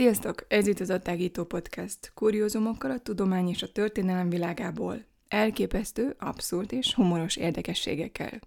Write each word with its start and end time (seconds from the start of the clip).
Sziasztok! 0.00 0.44
Ez 0.48 0.66
itt 0.66 0.80
az 0.80 0.90
Attágító 0.90 1.44
Podcast. 1.44 2.12
Kuriózumokkal 2.14 2.90
a 2.90 2.98
tudomány 2.98 3.48
és 3.48 3.62
a 3.62 3.72
történelem 3.72 4.28
világából. 4.28 5.04
Elképesztő, 5.28 6.16
abszurd 6.18 6.72
és 6.72 6.94
humoros 6.94 7.36
érdekességekkel. 7.36 8.40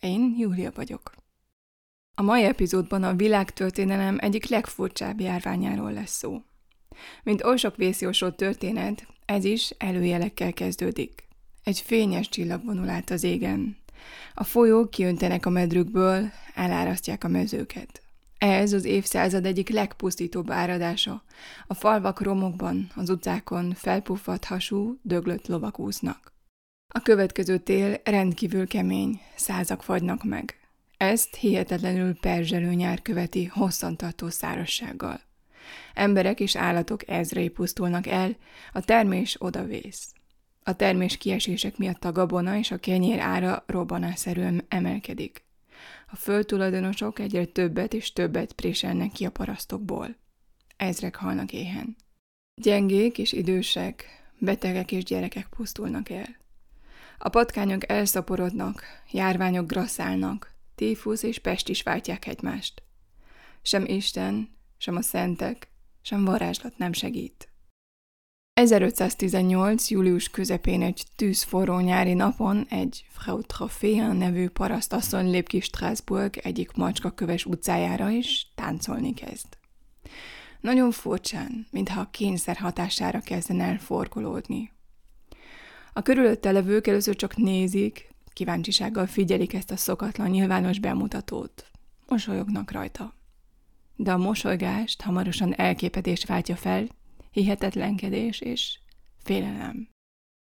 Én 0.00 0.34
Júlia 0.38 0.70
vagyok. 0.74 1.12
A 2.14 2.22
mai 2.22 2.42
epizódban 2.42 3.02
a 3.02 3.14
világtörténelem 3.14 4.16
egyik 4.20 4.48
legfurcsább 4.48 5.20
járványáról 5.20 5.92
lesz 5.92 6.16
szó. 6.16 6.42
Mint 7.22 7.44
oly 7.44 7.56
sok 7.56 7.76
vészjósó 7.76 8.30
történet, 8.30 9.06
ez 9.24 9.44
is 9.44 9.70
előjelekkel 9.70 10.52
kezdődik. 10.52 11.28
Egy 11.62 11.80
fényes 11.80 12.28
csillag 12.28 12.64
vonul 12.64 12.88
át 12.88 13.10
az 13.10 13.22
égen. 13.22 13.76
A 14.34 14.44
folyók 14.44 14.90
kiöntenek 14.90 15.46
a 15.46 15.50
medrükből, 15.50 16.30
elárasztják 16.54 17.24
a 17.24 17.28
mezőket. 17.28 18.05
Ez 18.38 18.72
az 18.72 18.84
évszázad 18.84 19.46
egyik 19.46 19.68
legpusztítóbb 19.68 20.50
áradása. 20.50 21.22
A 21.66 21.74
falvak 21.74 22.20
romokban, 22.20 22.90
az 22.94 23.10
utcákon 23.10 23.74
felpuffadt 23.74 24.44
hasú, 24.44 24.98
döglött 25.02 25.46
lovak 25.46 25.78
úsznak. 25.78 26.32
A 26.94 27.00
következő 27.00 27.58
tél 27.58 28.00
rendkívül 28.04 28.66
kemény, 28.66 29.20
százak 29.36 29.82
fagynak 29.82 30.24
meg. 30.24 30.54
Ezt 30.96 31.34
hihetetlenül 31.34 32.18
perzselő 32.20 32.72
nyár 32.72 33.02
követi 33.02 33.44
hosszantartó 33.44 34.28
szárassággal. 34.28 35.20
Emberek 35.94 36.40
és 36.40 36.56
állatok 36.56 37.08
ezrei 37.08 37.48
pusztulnak 37.48 38.06
el, 38.06 38.36
a 38.72 38.80
termés 38.80 39.36
odavész. 39.38 40.12
A 40.62 40.76
termés 40.76 41.16
kiesések 41.16 41.78
miatt 41.78 42.04
a 42.04 42.12
gabona 42.12 42.56
és 42.56 42.70
a 42.70 42.76
kenyér 42.76 43.18
ára 43.18 43.64
robbanásszerűen 43.66 44.64
emelkedik. 44.68 45.45
A 46.06 46.16
földtulajdonosok 46.16 47.18
egyre 47.18 47.44
többet 47.44 47.94
és 47.94 48.12
többet 48.12 48.52
préselnek 48.52 49.12
ki 49.12 49.24
a 49.24 49.30
parasztokból. 49.30 50.16
Ezrek 50.76 51.16
halnak 51.16 51.52
éhen. 51.52 51.96
Gyengék 52.54 53.18
és 53.18 53.32
idősek, 53.32 54.04
betegek 54.38 54.92
és 54.92 55.04
gyerekek 55.04 55.46
pusztulnak 55.48 56.10
el. 56.10 56.36
A 57.18 57.28
patkányok 57.28 57.88
elszaporodnak, 57.88 58.82
járványok 59.10 59.66
grasszálnak, 59.66 60.54
tífusz 60.74 61.22
és 61.22 61.38
pest 61.38 61.68
is 61.68 61.82
váltják 61.82 62.26
egymást. 62.26 62.82
Sem 63.62 63.84
Isten, 63.84 64.56
sem 64.76 64.96
a 64.96 65.02
szentek, 65.02 65.68
sem 66.02 66.24
varázslat 66.24 66.78
nem 66.78 66.92
segít. 66.92 67.48
1518. 68.56 69.90
július 69.90 70.28
közepén 70.28 70.82
egy 70.82 71.04
tűzforró 71.16 71.78
nyári 71.78 72.14
napon 72.14 72.66
egy 72.68 73.04
Frau 73.08 73.40
Trofea 73.40 74.12
nevű 74.12 74.48
parasztasszony 74.48 75.30
lép 75.30 75.48
ki 75.48 75.60
Strasbourg 75.60 76.36
egyik 76.36 76.72
macskaköves 76.72 77.44
utcájára, 77.44 78.10
és 78.10 78.46
táncolni 78.54 79.14
kezd. 79.14 79.46
Nagyon 80.60 80.90
furcsán, 80.90 81.66
mintha 81.70 82.00
a 82.00 82.08
kényszer 82.10 82.56
hatására 82.56 83.20
kezden 83.20 83.60
el 83.60 83.78
forgolódni. 83.78 84.72
A 85.92 86.02
körülötte 86.02 86.50
levők 86.50 86.86
először 86.86 87.16
csak 87.16 87.36
nézik, 87.36 88.14
kíváncsisággal 88.32 89.06
figyelik 89.06 89.54
ezt 89.54 89.70
a 89.70 89.76
szokatlan 89.76 90.30
nyilvános 90.30 90.78
bemutatót. 90.78 91.70
Mosolyognak 92.06 92.70
rajta. 92.70 93.14
De 93.96 94.12
a 94.12 94.18
mosolygást 94.18 95.02
hamarosan 95.02 95.54
elképedés 95.54 96.24
váltja 96.24 96.56
fel, 96.56 96.86
hihetetlenkedés 97.36 98.40
és 98.40 98.78
félelem. 99.22 99.88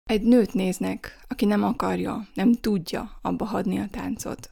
Egy 0.04 0.22
nőt 0.22 0.54
néznek, 0.54 1.24
aki 1.28 1.44
nem 1.44 1.64
akarja, 1.64 2.28
nem 2.34 2.52
tudja 2.52 3.18
abba 3.22 3.44
hagyni 3.44 3.78
a 3.78 3.88
táncot. 3.90 4.50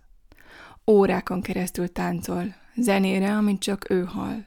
Órákon 0.86 1.40
keresztül 1.40 1.92
táncol, 1.92 2.54
zenére, 2.76 3.36
amit 3.36 3.60
csak 3.60 3.90
ő 3.90 4.04
hall. 4.04 4.44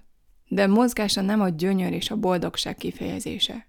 De 0.48 0.68
mozgása 0.68 1.22
nem 1.22 1.42
a 1.42 1.50
gyönyör 1.50 1.92
és 1.92 2.12
a 2.12 2.16
boldogság 2.16 2.76
kifejezése. 2.76 3.68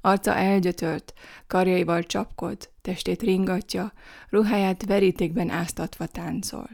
Arca 0.00 0.34
elgyötört, 0.34 1.12
karjaival 1.46 2.02
csapkod, 2.02 2.70
testét 2.80 3.22
ringatja, 3.22 3.92
ruháját 4.28 4.84
verítékben 4.84 5.50
áztatva 5.50 6.06
táncol. 6.06 6.68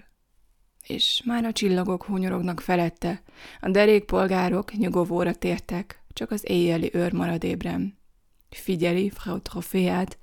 És 0.87 1.22
már 1.25 1.44
a 1.44 1.53
csillagok 1.53 2.04
hunyorognak 2.04 2.60
felette, 2.60 3.22
a 3.60 3.69
derékpolgárok 3.69 4.72
nyugovóra 4.72 5.34
tértek, 5.34 6.03
csak 6.18 6.30
az 6.30 6.50
éjjeli 6.50 6.90
őr 6.92 7.12
marad 7.12 7.44
ébrem. 7.44 7.96
Figyeli 8.50 9.10
Frau 9.10 9.38
Troféát, 9.38 10.18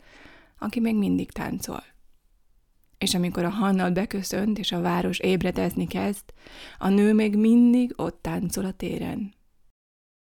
aki 0.60 0.80
még 0.80 0.96
mindig 0.96 1.32
táncol. 1.32 1.84
És 2.98 3.14
amikor 3.14 3.44
a 3.44 3.50
hannal 3.50 3.90
beköszönt, 3.90 4.60
és 4.60 4.72
a 4.72 4.82
város 4.82 5.20
ébredezni 5.20 5.88
kezd, 5.88 6.24
a 6.78 6.90
nő 6.90 7.14
még 7.14 7.36
mindig 7.36 7.94
ott 7.96 8.22
táncol 8.22 8.66
a 8.66 8.72
téren. 8.72 9.34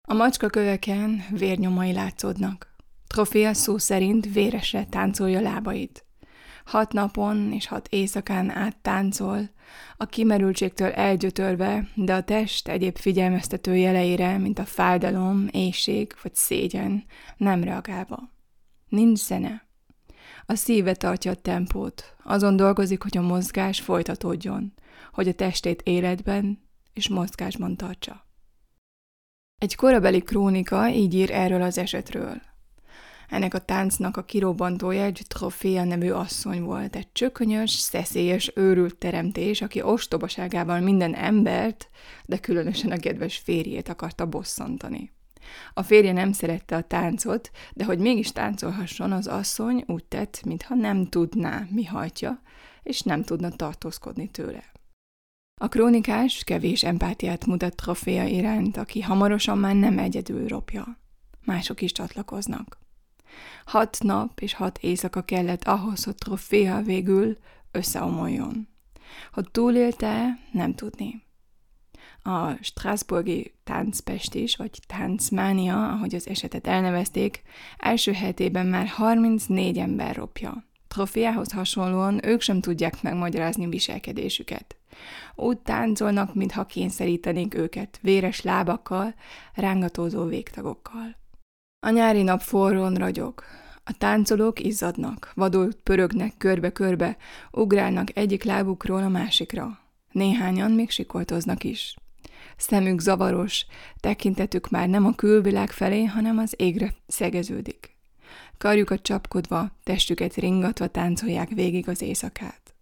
A 0.08 0.14
macska 0.14 0.50
köveken 0.50 1.26
vérnyomai 1.32 1.94
látszódnak. 1.94 2.76
Troféa 3.08 3.54
szó 3.54 3.78
szerint 3.78 4.34
véresre 4.34 4.86
táncolja 4.86 5.42
lábait. 5.42 6.05
Hat 6.66 6.94
napon 6.94 7.52
és 7.52 7.68
hat 7.68 7.88
éjszakán 7.88 8.50
át 8.50 8.78
táncol, 8.78 9.50
a 9.98 10.06
kimerültségtől 10.06 10.92
elgyötörve, 10.92 11.88
de 11.96 12.14
a 12.14 12.24
test 12.24 12.68
egyéb 12.68 12.98
figyelmeztető 12.98 13.76
jeleire, 13.76 14.38
mint 14.38 14.60
a 14.60 14.66
fájdalom, 14.66 15.48
éjség 15.52 16.16
vagy 16.22 16.36
szégyen, 16.36 17.06
nem 17.38 17.64
reagálva. 17.64 18.32
Nincs 18.88 19.20
zene. 19.20 19.68
A 20.46 20.56
szíve 20.56 20.96
tartja 20.96 21.32
a 21.32 21.36
tempót, 21.36 22.16
azon 22.24 22.56
dolgozik, 22.56 23.02
hogy 23.02 23.18
a 23.18 23.22
mozgás 23.22 23.82
folytatódjon, 23.82 24.74
hogy 25.12 25.28
a 25.28 25.34
testét 25.34 25.82
életben 25.82 26.68
és 26.94 27.10
mozgásban 27.10 27.76
tartsa. 27.76 28.26
Egy 29.58 29.76
korabeli 29.76 30.22
krónika 30.22 30.90
így 30.90 31.14
ír 31.14 31.32
erről 31.32 31.62
az 31.62 31.78
esetről– 31.78 32.42
ennek 33.30 33.54
a 33.54 33.60
táncnak 33.60 34.18
a 34.18 34.24
kirobbantója 34.24 35.04
egy 35.04 35.22
Troféa 35.28 35.84
nevű 35.84 36.10
asszony 36.10 36.62
volt, 36.62 36.96
egy 36.96 37.12
csökönyös, 37.12 37.72
szeszélyes, 37.72 38.52
őrült 38.56 38.96
teremtés, 38.96 39.62
aki 39.62 39.82
ostobaságával 39.82 40.80
minden 40.80 41.16
embert, 41.16 41.90
de 42.26 42.38
különösen 42.38 42.92
a 42.92 42.98
kedves 42.98 43.38
férjét 43.38 43.90
akarta 43.90 44.26
bosszantani. 44.26 45.14
A 45.74 45.84
férje 45.84 46.12
nem 46.12 46.32
szerette 46.32 46.76
a 46.76 46.82
táncot, 46.82 47.52
de 47.74 47.86
hogy 47.86 48.00
mégis 48.00 48.32
táncolhasson, 48.32 49.12
az 49.12 49.28
asszony 49.28 49.84
úgy 49.88 50.04
tett, 50.06 50.42
mintha 50.46 50.76
nem 50.76 51.06
tudná, 51.06 51.68
mi 51.70 51.86
hajtja, 51.86 52.42
és 52.84 53.02
nem 53.02 53.24
tudna 53.24 53.50
tartózkodni 53.50 54.28
tőle. 54.28 54.64
A 55.62 55.68
krónikás 55.68 56.44
kevés 56.44 56.84
empátiát 56.84 57.46
mutat 57.46 57.76
Troféa 57.76 58.24
iránt, 58.24 58.78
aki 58.78 59.02
hamarosan 59.02 59.58
már 59.58 59.76
nem 59.76 60.00
egyedül 60.00 60.48
ropja. 60.48 60.98
Mások 61.46 61.82
is 61.82 61.92
csatlakoznak. 61.92 62.78
Hat 63.66 63.98
nap 64.04 64.40
és 64.40 64.54
hat 64.54 64.78
éjszaka 64.78 65.22
kellett 65.22 65.64
ahhoz, 65.64 66.04
hogy 66.04 66.16
troféha 66.16 66.82
végül 66.82 67.38
összeomoljon. 67.72 68.68
Hogy 69.34 69.52
túlélte, 69.52 70.40
nem 70.52 70.76
tudni. 70.76 71.24
A 72.24 72.52
Strasburgi 72.62 73.54
táncpestis, 73.64 74.56
vagy 74.56 74.80
táncmánia, 74.88 75.90
ahogy 75.92 76.16
az 76.16 76.28
esetet 76.28 76.68
elnevezték, 76.68 77.42
első 77.78 78.12
hetében 78.12 78.66
már 78.66 78.88
34 78.88 79.78
ember 79.78 80.16
ropja. 80.16 80.64
Troféához 80.88 81.52
hasonlóan 81.52 82.26
ők 82.26 82.42
sem 82.42 82.62
tudják 82.62 83.02
megmagyarázni 83.02 83.68
viselkedésüket. 83.70 84.76
Úgy 85.36 85.58
táncolnak, 85.58 86.36
mintha 86.36 86.66
kényszerítenék 86.66 87.56
őket, 87.56 88.00
véres 88.02 88.42
lábakkal, 88.42 89.16
rángatózó 89.54 90.26
végtagokkal. 90.26 91.16
A 91.86 91.90
nyári 91.90 92.24
nap 92.24 92.42
forrón 92.42 92.94
ragyog. 92.94 93.44
A 93.84 93.98
táncolók 93.98 94.60
izzadnak, 94.60 95.32
vadul 95.36 95.74
pörögnek 95.84 96.34
körbe-körbe, 96.38 97.18
ugrálnak 97.52 98.18
egyik 98.18 98.44
lábukról 98.44 99.04
a 99.04 99.10
másikra. 99.10 99.80
Néhányan 100.12 100.72
még 100.72 100.90
sikoltoznak 100.90 101.64
is. 101.64 101.96
Szemük 102.58 103.00
zavaros, 103.00 103.66
tekintetük 104.00 104.70
már 104.70 104.88
nem 104.90 105.06
a 105.06 105.16
külvilág 105.16 105.72
felé, 105.72 106.04
hanem 106.04 106.38
az 106.38 106.54
égre 106.58 106.94
szegeződik. 107.08 107.96
Karjukat 108.58 109.02
csapkodva, 109.02 109.72
testüket 109.84 110.36
ringatva 110.36 110.88
táncolják 110.88 111.50
végig 111.50 111.90
az 111.90 112.02
éjszakát. 112.02 112.76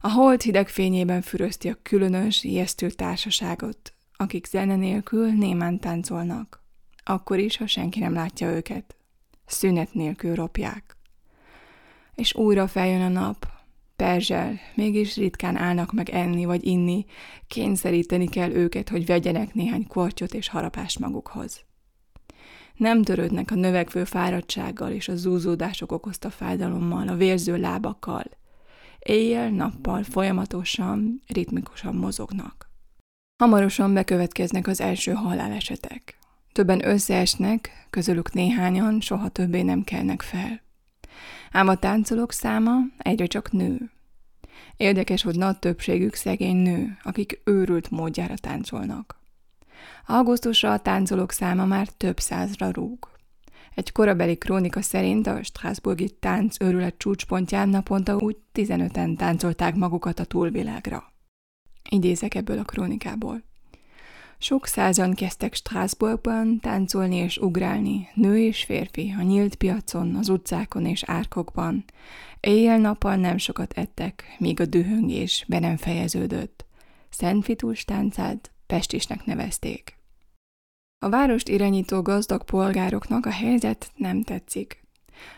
A 0.00 0.10
hold 0.10 0.42
hideg 0.42 0.68
fényében 0.68 1.22
fürözti 1.22 1.68
a 1.68 1.78
különös, 1.82 2.44
ijesztő 2.44 2.90
társaságot, 2.90 3.92
akik 4.16 4.46
zene 4.46 4.76
nélkül 4.76 5.32
némán 5.32 5.78
táncolnak 5.80 6.64
akkor 7.08 7.38
is, 7.38 7.56
ha 7.56 7.66
senki 7.66 7.98
nem 7.98 8.12
látja 8.12 8.50
őket. 8.50 8.96
Szünet 9.46 9.94
nélkül 9.94 10.34
ropják. 10.34 10.96
És 12.14 12.34
újra 12.34 12.66
feljön 12.66 13.00
a 13.00 13.08
nap, 13.08 13.46
perzsel, 13.96 14.58
mégis 14.74 15.16
ritkán 15.16 15.56
állnak 15.56 15.92
meg 15.92 16.08
enni 16.08 16.44
vagy 16.44 16.66
inni, 16.66 17.04
kényszeríteni 17.46 18.28
kell 18.28 18.50
őket, 18.50 18.88
hogy 18.88 19.06
vegyenek 19.06 19.54
néhány 19.54 19.86
kortyot 19.86 20.34
és 20.34 20.48
harapást 20.48 20.98
magukhoz. 20.98 21.64
Nem 22.74 23.02
törődnek 23.02 23.50
a 23.50 23.54
növekvő 23.54 24.04
fáradtsággal 24.04 24.90
és 24.90 25.08
a 25.08 25.16
zúzódások 25.16 25.92
okozta 25.92 26.30
fájdalommal, 26.30 27.08
a 27.08 27.14
vérző 27.14 27.56
lábakkal. 27.56 28.24
Éjjel-nappal 28.98 30.02
folyamatosan, 30.02 31.22
ritmikusan 31.26 31.94
mozognak. 31.94 32.70
Hamarosan 33.42 33.94
bekövetkeznek 33.94 34.66
az 34.66 34.80
első 34.80 35.12
halálesetek. 35.12 36.15
Többen 36.56 36.88
összeesnek, 36.88 37.86
közülük 37.90 38.32
néhányan 38.32 39.00
soha 39.00 39.28
többé 39.28 39.62
nem 39.62 39.84
kelnek 39.84 40.22
fel. 40.22 40.60
Ám 41.52 41.68
a 41.68 41.74
táncolók 41.74 42.32
száma 42.32 42.72
egyre 42.98 43.26
csak 43.26 43.52
nő. 43.52 43.90
Érdekes, 44.76 45.22
hogy 45.22 45.36
nagy 45.36 45.58
többségük 45.58 46.14
szegény 46.14 46.56
nő, 46.56 46.96
akik 47.02 47.40
őrült 47.44 47.90
módjára 47.90 48.34
táncolnak. 48.34 49.20
Augusztusra 50.06 50.72
a 50.72 50.78
táncolók 50.78 51.32
száma 51.32 51.64
már 51.64 51.88
több 51.88 52.18
százra 52.18 52.70
rúg. 52.70 53.08
Egy 53.74 53.92
korabeli 53.92 54.36
krónika 54.36 54.82
szerint 54.82 55.26
a 55.26 55.42
Strasburgi 55.42 56.10
tánc 56.10 56.60
őrület 56.60 56.98
csúcspontján 56.98 57.68
naponta 57.68 58.16
úgy 58.16 58.36
15-en 58.54 59.16
táncolták 59.16 59.74
magukat 59.74 60.18
a 60.18 60.24
túlvilágra. 60.24 61.12
Idézek 61.90 62.34
ebből 62.34 62.58
a 62.58 62.64
krónikából. 62.64 63.42
Sok 64.38 64.66
százan 64.66 65.14
kezdtek 65.14 65.54
Strasbourgban 65.54 66.60
táncolni 66.60 67.16
és 67.16 67.38
ugrálni, 67.38 68.08
nő 68.14 68.38
és 68.38 68.64
férfi, 68.64 69.14
a 69.18 69.22
nyílt 69.22 69.54
piacon, 69.54 70.14
az 70.14 70.28
utcákon 70.28 70.86
és 70.86 71.02
árkokban. 71.02 71.84
Éjjel-nappal 72.40 73.16
nem 73.16 73.36
sokat 73.36 73.72
ettek, 73.72 74.36
míg 74.38 74.60
a 74.60 74.66
dühöngés 74.66 75.44
be 75.48 75.58
nem 75.58 75.76
fejeződött. 75.76 76.66
Szent 77.08 77.46
Vitus 77.46 77.84
táncát 77.84 78.50
Pestisnek 78.66 79.24
nevezték. 79.24 79.98
A 80.98 81.08
várost 81.08 81.48
irányító 81.48 82.02
gazdag 82.02 82.44
polgároknak 82.44 83.26
a 83.26 83.30
helyzet 83.30 83.90
nem 83.94 84.22
tetszik. 84.22 84.84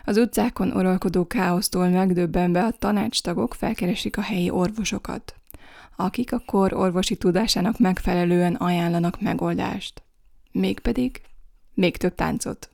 Az 0.05 0.17
utcákon 0.17 0.71
uralkodó 0.71 1.27
káosztól 1.27 1.89
megdöbbenve 1.89 2.63
a 2.63 2.71
tanácstagok 2.71 3.53
felkeresik 3.53 4.17
a 4.17 4.21
helyi 4.21 4.49
orvosokat 4.49 5.38
akik 5.99 6.31
a 6.31 6.41
kor 6.45 6.73
orvosi 6.73 7.15
tudásának 7.15 7.79
megfelelően 7.79 8.55
ajánlanak 8.55 9.21
megoldást. 9.21 10.03
Mégpedig 10.51 11.21
még 11.73 11.97
több 11.97 12.15
táncot. 12.15 12.69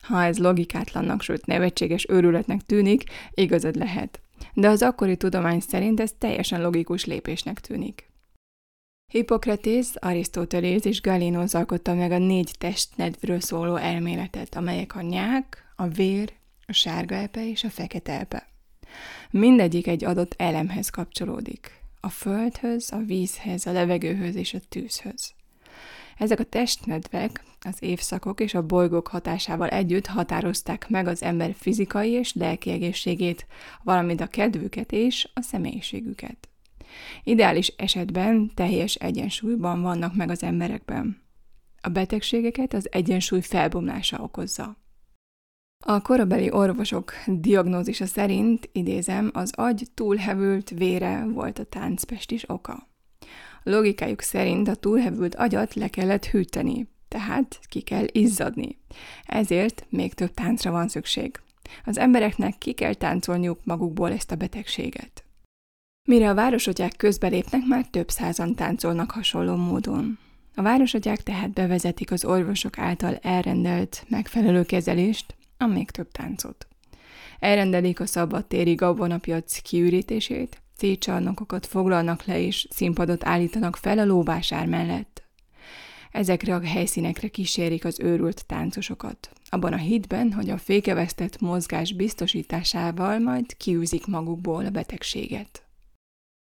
Ha 0.00 0.24
ez 0.24 0.38
logikátlannak, 0.38 1.22
sőt 1.22 1.46
nevetséges 1.46 2.06
őrületnek 2.08 2.60
tűnik, 2.60 3.04
igazad 3.30 3.76
lehet. 3.76 4.20
De 4.52 4.68
az 4.68 4.82
akkori 4.82 5.16
tudomány 5.16 5.60
szerint 5.60 6.00
ez 6.00 6.12
teljesen 6.18 6.62
logikus 6.62 7.04
lépésnek 7.04 7.60
tűnik. 7.60 8.10
Hippokratész, 9.12 9.94
Arisztotelész 9.98 10.84
és 10.84 11.00
Galénosz 11.00 11.54
alkotta 11.54 11.94
meg 11.94 12.10
a 12.10 12.18
négy 12.18 12.50
testnedvről 12.58 13.40
szóló 13.40 13.76
elméletet, 13.76 14.54
amelyek 14.54 14.94
a 14.96 15.00
nyák, 15.00 15.72
a 15.76 15.88
vér, 15.88 16.32
a 16.66 16.72
sárga 16.72 17.14
epe 17.14 17.48
és 17.48 17.64
a 17.64 17.70
fekete 17.70 18.20
epe. 18.20 18.48
Mindegyik 19.30 19.86
egy 19.86 20.04
adott 20.04 20.34
elemhez 20.36 20.88
kapcsolódik 20.88 21.82
a 22.04 22.08
földhöz, 22.08 22.92
a 22.92 22.98
vízhez, 22.98 23.66
a 23.66 23.72
levegőhöz 23.72 24.34
és 24.34 24.54
a 24.54 24.58
tűzhöz. 24.68 25.32
Ezek 26.18 26.40
a 26.40 26.44
testnedvek 26.44 27.42
az 27.60 27.76
évszakok 27.80 28.40
és 28.40 28.54
a 28.54 28.66
bolygók 28.66 29.08
hatásával 29.08 29.68
együtt 29.68 30.06
határozták 30.06 30.88
meg 30.88 31.06
az 31.06 31.22
ember 31.22 31.54
fizikai 31.58 32.10
és 32.10 32.34
lelki 32.34 32.70
egészségét, 32.70 33.46
valamint 33.82 34.20
a 34.20 34.26
kedvüket 34.26 34.92
és 34.92 35.28
a 35.34 35.40
személyiségüket. 35.40 36.48
Ideális 37.22 37.68
esetben 37.68 38.50
teljes 38.54 38.94
egyensúlyban 38.94 39.82
vannak 39.82 40.14
meg 40.14 40.30
az 40.30 40.42
emberekben. 40.42 41.22
A 41.80 41.88
betegségeket 41.88 42.74
az 42.74 42.88
egyensúly 42.92 43.40
felbomlása 43.40 44.18
okozza. 44.18 44.76
A 45.86 46.02
korabeli 46.02 46.50
orvosok 46.50 47.12
diagnózisa 47.26 48.06
szerint, 48.06 48.68
idézem, 48.72 49.30
az 49.32 49.52
agy 49.56 49.86
túlhevült 49.94 50.70
vére 50.70 51.24
volt 51.24 51.58
a 51.58 51.64
táncpestis 51.64 52.48
oka. 52.48 52.88
Logikájuk 53.62 54.20
szerint 54.20 54.68
a 54.68 54.74
túlhevült 54.74 55.34
agyat 55.34 55.74
le 55.74 55.88
kellett 55.88 56.24
hűteni, 56.24 56.88
tehát 57.08 57.60
ki 57.68 57.80
kell 57.80 58.04
izzadni. 58.12 58.78
Ezért 59.24 59.86
még 59.88 60.14
több 60.14 60.34
táncra 60.34 60.70
van 60.70 60.88
szükség. 60.88 61.40
Az 61.84 61.98
embereknek 61.98 62.58
ki 62.58 62.72
kell 62.72 62.94
táncolniuk 62.94 63.58
magukból 63.64 64.12
ezt 64.12 64.30
a 64.30 64.36
betegséget. 64.36 65.24
Mire 66.08 66.28
a 66.28 66.34
városatyák 66.34 66.96
közbelépnek, 66.96 67.62
már 67.66 67.86
több 67.86 68.10
százan 68.10 68.54
táncolnak 68.54 69.10
hasonló 69.10 69.56
módon. 69.56 70.18
A 70.54 70.62
városatyák 70.62 71.22
tehát 71.22 71.50
bevezetik 71.50 72.10
az 72.10 72.24
orvosok 72.24 72.78
által 72.78 73.16
elrendelt 73.16 74.04
megfelelő 74.08 74.64
kezelést, 74.64 75.34
a 75.58 75.66
még 75.66 75.90
több 75.90 76.10
táncot. 76.10 76.66
Elrendelik 77.38 78.00
a 78.00 78.06
szabadtéri 78.06 78.74
gabonapiac 78.74 79.58
kiürítését, 79.58 80.62
cécsarnokokat 80.76 81.66
foglalnak 81.66 82.24
le 82.24 82.40
és 82.40 82.66
színpadot 82.70 83.26
állítanak 83.26 83.76
fel 83.76 83.98
a 83.98 84.04
lóvásár 84.04 84.66
mellett. 84.66 85.22
Ezekre 86.10 86.54
a 86.54 86.60
helyszínekre 86.60 87.28
kísérik 87.28 87.84
az 87.84 88.00
őrült 88.00 88.46
táncosokat, 88.46 89.30
abban 89.48 89.72
a 89.72 89.76
hitben, 89.76 90.32
hogy 90.32 90.50
a 90.50 90.58
fékevesztett 90.58 91.40
mozgás 91.40 91.92
biztosításával 91.92 93.18
majd 93.18 93.56
kiűzik 93.56 94.06
magukból 94.06 94.64
a 94.64 94.70
betegséget. 94.70 95.62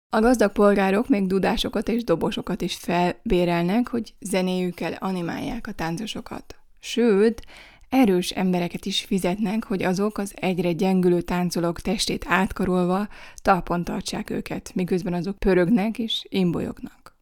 A 0.09 0.21
gazdag 0.21 0.53
polgárok 0.53 1.09
még 1.09 1.27
dudásokat 1.27 1.89
és 1.89 2.05
dobosokat 2.05 2.61
is 2.63 2.77
felbérelnek, 2.77 3.89
hogy 3.89 4.15
zenéjükkel 4.21 4.93
animálják 4.93 5.67
a 5.67 5.73
táncosokat. 5.73 6.57
Sőt, 6.81 7.43
erős 7.93 8.31
embereket 8.31 8.87
is 8.87 9.01
fizetnek, 9.01 9.65
hogy 9.65 9.83
azok 9.83 10.19
az 10.19 10.33
egyre 10.37 10.73
gyengülő 10.73 11.21
táncolók 11.21 11.81
testét 11.81 12.25
átkarolva 12.29 13.09
talpon 13.43 13.85
tartsák 13.85 14.31
őket, 14.31 14.71
miközben 14.75 15.15
azok 15.15 15.39
pörögnek 15.39 15.99
és 15.99 16.27
imbolyognak. 16.29 17.17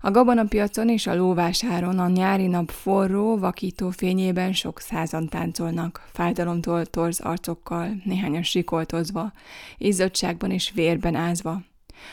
A 0.00 0.10
gabonapiacon 0.10 0.88
és 0.88 1.06
a 1.06 1.14
lóvásáron 1.14 1.98
a 1.98 2.08
nyári 2.08 2.46
nap 2.46 2.70
forró, 2.70 3.38
vakító 3.38 3.90
fényében 3.90 4.52
sok 4.52 4.80
százan 4.80 5.28
táncolnak, 5.28 6.08
fájdalomtól 6.12 6.86
torz 6.86 7.20
arcokkal, 7.20 8.02
néhányan 8.04 8.42
sikoltozva, 8.42 9.32
izzadságban 9.78 10.50
és 10.50 10.72
vérben 10.74 11.14
ázva. 11.14 11.62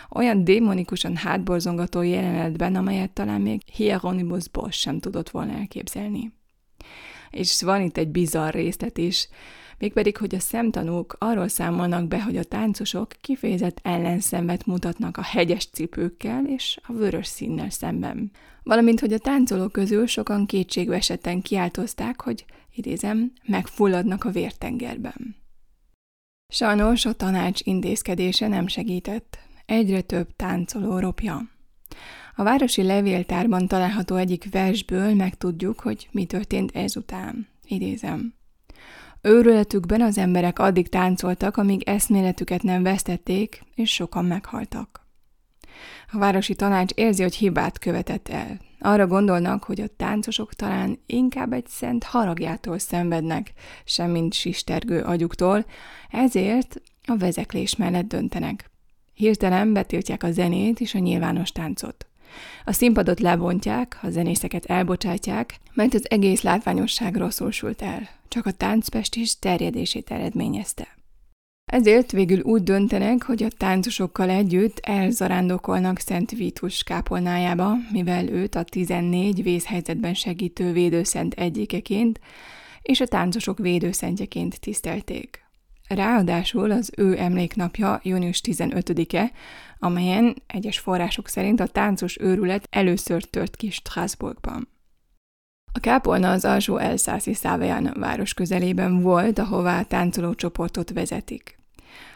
Olyan 0.10 0.44
démonikusan 0.44 1.16
hátborzongató 1.16 2.02
jelenetben, 2.02 2.75
amelyet 2.75 3.12
talán 3.12 3.42
még 3.42 3.62
Hieronymus 3.74 4.50
Bosch 4.50 4.80
sem 4.80 5.00
tudott 5.00 5.30
volna 5.30 5.53
elképzelni 5.53 6.39
és 7.32 7.62
van 7.62 7.82
itt 7.82 7.98
egy 7.98 8.10
bizarr 8.10 8.54
részlet 8.54 8.98
is, 8.98 9.28
mégpedig, 9.78 10.18
hogy 10.18 10.36
a 10.36 10.40
szemtanúk 10.40 11.16
arról 11.20 11.48
számolnak 11.48 12.08
be, 12.08 12.22
hogy 12.22 12.38
a 12.38 12.44
táncosok 12.44 13.08
kifejezett 13.22 13.80
ellenszenvet 13.84 14.66
mutatnak 14.66 15.18
a 15.18 15.22
hegyes 15.22 15.66
cipőkkel 15.66 16.46
és 16.46 16.80
a 16.88 16.94
vörös 16.94 17.28
színnel 17.28 17.70
szemben. 17.70 18.32
Valamint, 18.64 19.00
hogy 19.00 19.14
a 19.14 19.18
táncolók 19.18 19.72
közül 19.72 20.08
sokan 20.08 20.46
kétségbe 20.46 20.96
esetten 20.96 21.42
kiáltozták, 21.42 22.22
hogy, 22.22 22.46
idézem, 22.76 23.32
megfulladnak 23.46 24.24
a 24.24 24.30
vértengerben. 24.30 25.36
Sajnos 26.48 27.06
a 27.06 27.14
tanács 27.14 27.60
intézkedése 27.64 28.48
nem 28.48 28.68
segített. 28.68 29.40
Egyre 29.66 30.02
több 30.02 30.36
táncoló 30.36 31.00
ropja. 31.00 31.50
A 32.36 32.44
városi 32.44 32.84
levéltárban 32.84 33.68
található 33.68 34.16
egyik 34.16 34.52
versből 34.52 35.14
megtudjuk, 35.14 35.80
hogy 35.80 36.08
mi 36.12 36.26
történt 36.26 36.76
ezután. 36.76 37.48
Idézem. 37.64 38.34
Őrületükben 39.22 40.02
az 40.02 40.18
emberek 40.18 40.60
addig 40.60 40.90
táncoltak, 40.90 41.58
amíg 41.58 41.84
eszméletüket 41.84 42.64
nem 42.64 42.84
vesztették, 42.84 43.64
és 43.76 43.94
sokan 43.94 44.26
meghaltak. 44.26 45.06
A 46.12 46.18
városi 46.18 46.56
tanács 46.56 46.92
érzi, 46.94 47.22
hogy 47.22 47.36
hibát 47.36 47.80
követett 47.80 48.28
el. 48.28 48.60
Arra 48.80 49.08
gondolnak, 49.08 49.64
hogy 49.64 49.82
a 49.82 49.96
táncosok 49.98 50.54
talán 50.54 51.00
inkább 51.06 51.54
egy 51.54 51.68
szent 51.68 52.04
haragjától 52.04 52.80
szenvednek, 52.80 53.54
semmint 53.86 54.34
sistergő 54.34 55.02
agyuktól, 55.02 55.66
ezért 56.10 56.82
a 57.06 57.18
vezeklés 57.18 57.76
mellett 57.76 58.08
döntenek. 58.08 58.70
Hirtelen 59.14 59.74
betiltják 59.74 60.24
a 60.24 60.32
zenét 60.32 60.80
és 60.80 60.96
a 60.96 61.00
nyilvános 61.00 61.52
táncot. 61.52 62.11
A 62.66 62.72
színpadot 62.72 63.20
lebontják, 63.20 64.00
a 64.02 64.10
zenészeket 64.10 64.66
elbocsátják, 64.66 65.60
mert 65.74 65.94
az 65.94 66.10
egész 66.10 66.42
látványosság 66.42 67.16
rosszul 67.16 67.52
sült 67.52 67.82
el, 67.82 68.10
csak 68.28 68.46
a 68.46 68.52
táncpest 68.52 69.16
is 69.16 69.40
terjedését 69.40 70.12
eredményezte. 70.12 70.88
Ezért 71.72 72.12
végül 72.12 72.42
úgy 72.42 72.64
döntenek, 72.64 73.24
hogy 73.24 73.44
a 73.44 73.50
táncosokkal 73.58 74.30
együtt 74.30 74.80
elzarándokolnak 74.80 76.00
Szent 76.00 76.32
Vítus 76.32 76.84
kápolnájába, 76.84 77.74
mivel 77.92 78.28
őt 78.28 78.56
a 78.56 78.64
14 78.64 79.44
vészhelyzetben 79.44 80.14
segítő 80.14 80.72
védőszent 80.72 81.34
egyikeként 81.34 82.20
és 82.82 83.00
a 83.00 83.08
táncosok 83.08 83.58
védőszentjeként 83.58 84.60
tisztelték. 84.60 85.40
Ráadásul 85.88 86.72
az 86.72 86.92
ő 86.98 87.20
emléknapja 87.20 88.00
június 88.04 88.42
15-e, 88.44 89.32
amelyen 89.84 90.42
egyes 90.48 90.80
források 90.80 91.28
szerint 91.28 91.60
a 91.60 91.68
táncos 91.68 92.20
őrület 92.20 92.68
először 92.70 93.24
tört 93.24 93.56
ki 93.56 93.70
Strasbourgban. 93.70 94.68
A 95.74 95.80
kápolna 95.80 96.32
az 96.32 96.46
alsó 96.46 96.78
elszászi 96.78 97.34
Száveján 97.34 97.94
város 98.00 98.34
közelében 98.34 99.02
volt, 99.02 99.40
ahová 99.40 99.80
a 99.80 99.86
táncoló 99.86 100.34
csoportot 100.34 100.92
vezetik. 100.92 101.60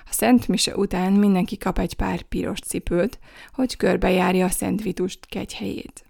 A 0.06 0.12
Szent 0.12 0.48
Mise 0.48 0.76
után 0.76 1.14
mindenki 1.14 1.58
kap 1.58 1.80
egy 1.80 1.94
pár 1.94 2.22
piros 2.22 2.60
cipőt, 2.60 3.20
hogy 3.54 3.76
körbejárja 3.76 4.46
a 4.46 4.50
Szent 4.50 4.82
Vitust 4.82 5.26
kegyhelyét. 5.26 6.06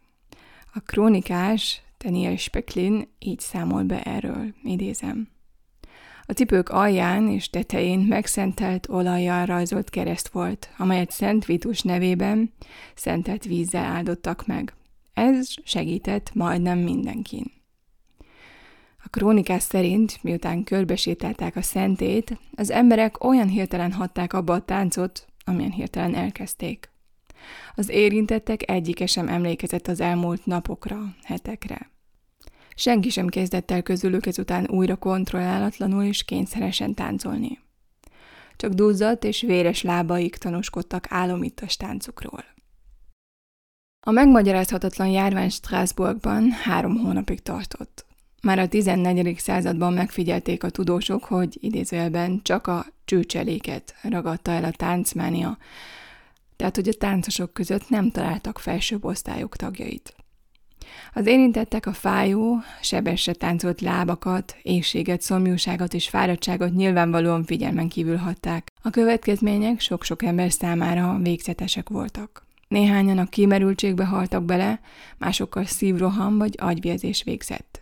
A 0.74 0.80
krónikás 0.80 1.82
Daniel 1.98 2.38
Speklin 2.38 3.08
így 3.20 3.40
számol 3.40 3.84
be 3.84 4.02
erről, 4.02 4.54
idézem. 4.64 5.35
A 6.28 6.32
cipők 6.32 6.70
alján 6.70 7.30
és 7.30 7.50
tetején 7.50 8.00
megszentelt 8.00 8.90
olajjal 8.90 9.46
rajzolt 9.46 9.90
kereszt 9.90 10.28
volt, 10.28 10.70
amelyet 10.78 11.12
Szent 11.12 11.46
Vitus 11.46 11.82
nevében 11.82 12.54
szentelt 12.96 13.46
vízzel 13.46 13.84
áldottak 13.84 14.48
meg. 14.48 14.74
Ez 15.14 15.54
segített 15.64 16.34
majdnem 16.34 16.80
mindenkin. 16.80 17.52
A 19.04 19.08
krónikás 19.10 19.64
szerint, 19.64 20.24
miután 20.24 20.64
körbesétálták 20.64 21.56
a 21.56 21.62
szentét, 21.62 22.40
az 22.56 22.72
emberek 22.72 23.24
olyan 23.24 23.48
hirtelen 23.48 23.92
hatták 23.92 24.34
abba 24.34 24.54
a 24.54 24.66
táncot, 24.66 25.28
amilyen 25.44 25.72
hirtelen 25.72 26.16
elkezdték. 26.16 26.90
Az 27.76 27.90
érintettek 27.90 28.70
egyike 28.70 29.06
sem 29.06 29.28
emlékezett 29.28 29.88
az 29.88 30.00
elmúlt 30.00 30.46
napokra, 30.46 31.16
hetekre. 31.24 31.94
Senki 32.76 33.10
sem 33.10 33.28
kezdett 33.28 33.72
el 33.72 33.82
közülük 33.82 34.26
ezután 34.26 34.68
újra 34.70 34.96
kontrollálatlanul 34.96 36.04
és 36.04 36.24
kényszeresen 36.24 36.94
táncolni. 36.94 37.60
Csak 38.56 38.72
duzzadt 38.74 39.24
és 39.24 39.42
véres 39.42 39.82
lábaik 39.82 40.36
tanúskodtak 40.36 41.06
álomittas 41.10 41.78
táncukról. 41.78 42.44
A 44.08 44.12
megmagyarázhatatlan 44.12 45.08
járvány 45.08 45.50
Strasbourgban 45.50 46.52
három 46.52 46.98
hónapig 46.98 47.42
tartott. 47.42 48.06
Már 48.42 48.60
a 48.60 48.68
14. 48.68 49.38
században 49.40 49.94
megfigyelték 49.94 50.64
a 50.64 50.70
tudósok, 50.70 51.24
hogy 51.24 51.58
idézőjelben 51.60 52.40
csak 52.44 52.68
a 52.68 52.86
csőcseléket 53.06 53.96
ragadta 54.02 54.52
el 54.52 54.64
a 54.64 54.72
táncmánia, 54.72 55.58
tehát 56.56 56.76
hogy 56.76 56.88
a 56.88 56.94
táncosok 56.94 57.54
között 57.54 57.90
nem 57.90 58.12
találtak 58.12 58.60
felsőbb 58.60 59.06
osztályok 59.06 59.56
tagjait. 59.56 60.25
Az 61.14 61.26
érintettek 61.26 61.86
a 61.86 61.94
fájó, 61.94 62.58
sebesre 62.82 63.34
táncolt 63.34 63.82
lábakat, 63.82 64.56
éjséget, 64.62 65.22
szomjúságot 65.22 65.94
és 65.94 66.10
fáradtságot 66.10 66.74
nyilvánvalóan 66.74 67.44
figyelmen 67.44 67.88
kívül 67.88 68.18
hatták. 68.18 68.72
A 68.82 68.90
következmények 68.90 69.80
sok-sok 69.80 70.24
ember 70.24 70.52
számára 70.52 71.20
végzetesek 71.22 71.90
voltak. 71.90 72.46
Néhányan 72.68 73.18
a 73.18 73.26
kimerültségbe 73.26 74.06
haltak 74.06 74.44
bele, 74.44 74.80
másokkal 75.18 75.66
szívroham 75.66 76.38
vagy 76.38 76.56
agyvérzés 76.58 77.24
végzett. 77.24 77.82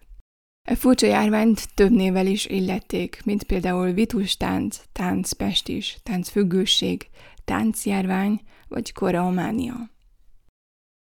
E 0.67 0.75
furcsa 0.75 1.07
járványt 1.07 1.73
több 1.73 1.91
nével 1.91 2.27
is 2.27 2.45
illették, 2.45 3.21
mint 3.25 3.43
például 3.43 3.91
vitus 3.91 4.37
tánc, 4.37 4.81
tánc 4.91 5.31
pestis, 5.31 5.97
tánc 6.03 6.29
függőség, 6.29 7.07
táncjárvány 7.45 8.41
vagy 8.67 8.93
koreománia. 8.93 9.92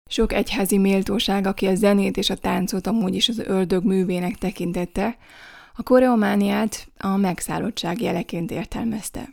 Sok 0.10 0.34
egyházi 0.34 0.78
méltóság, 0.78 1.48
aki 1.48 1.66
a 1.66 1.76
zenét 1.76 2.18
és 2.18 2.30
a 2.30 2.36
táncot 2.36 2.88
amúgy 2.88 3.16
is 3.16 3.30
az 3.30 3.40
ördög 3.40 3.84
művének 3.84 4.36
tekintette, 4.36 5.18
a 5.76 5.84
koreomániát 5.84 6.88
a 6.98 7.16
megszállottság 7.16 8.02
jeleként 8.02 8.52
értelmezte. 8.52 9.30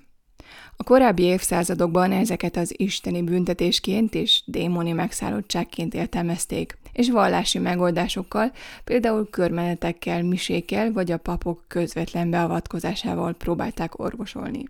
A 0.76 0.82
korábbi 0.82 1.22
évszázadokban 1.22 2.12
ezeket 2.12 2.56
az 2.56 2.74
isteni 2.76 3.22
büntetésként 3.22 4.14
és 4.14 4.42
démoni 4.46 4.92
megszállottságként 4.92 5.94
értelmezték, 5.94 6.78
és 6.92 7.10
vallási 7.10 7.58
megoldásokkal, 7.58 8.52
például 8.84 9.30
körmenetekkel, 9.30 10.22
misékkel 10.22 10.92
vagy 10.92 11.12
a 11.12 11.18
papok 11.18 11.64
közvetlen 11.68 12.30
beavatkozásával 12.30 13.34
próbálták 13.34 13.98
orvosolni 13.98 14.64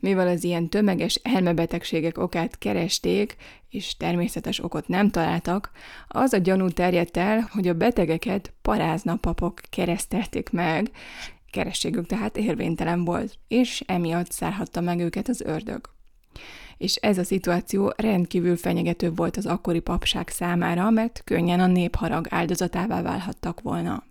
mivel 0.00 0.28
az 0.28 0.44
ilyen 0.44 0.68
tömeges 0.68 1.14
elmebetegségek 1.14 2.18
okát 2.18 2.58
keresték, 2.58 3.36
és 3.70 3.96
természetes 3.96 4.64
okot 4.64 4.88
nem 4.88 5.10
találtak, 5.10 5.70
az 6.08 6.32
a 6.32 6.38
gyanú 6.38 6.68
terjedt 6.68 7.16
el, 7.16 7.48
hogy 7.52 7.68
a 7.68 7.74
betegeket 7.74 8.52
paráznapapok 8.62 9.60
keresztelték 9.70 10.50
meg, 10.50 10.90
kerességük 11.50 12.06
tehát 12.06 12.36
érvénytelen 12.36 13.04
volt, 13.04 13.38
és 13.48 13.82
emiatt 13.86 14.30
szárhatta 14.30 14.80
meg 14.80 14.98
őket 14.98 15.28
az 15.28 15.40
ördög. 15.40 15.80
És 16.76 16.94
ez 16.94 17.18
a 17.18 17.24
szituáció 17.24 17.92
rendkívül 17.96 18.56
fenyegető 18.56 19.10
volt 19.10 19.36
az 19.36 19.46
akkori 19.46 19.80
papság 19.80 20.28
számára, 20.28 20.90
mert 20.90 21.22
könnyen 21.24 21.60
a 21.60 21.66
népharag 21.66 22.26
áldozatává 22.30 23.02
válhattak 23.02 23.60
volna. 23.60 24.07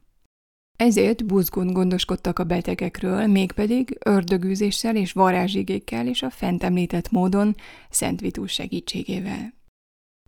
Ezért 0.77 1.25
buzgón 1.25 1.73
gondoskodtak 1.73 2.39
a 2.39 2.43
betegekről, 2.43 3.27
mégpedig 3.27 3.97
ördögűzéssel 4.05 4.95
és 4.95 5.11
varázsigékkel 5.11 6.07
és 6.07 6.21
a 6.21 6.29
fent 6.29 6.63
említett 6.63 7.11
módon 7.11 7.55
Szent 7.89 8.19
Vitus 8.19 8.51
segítségével. 8.51 9.53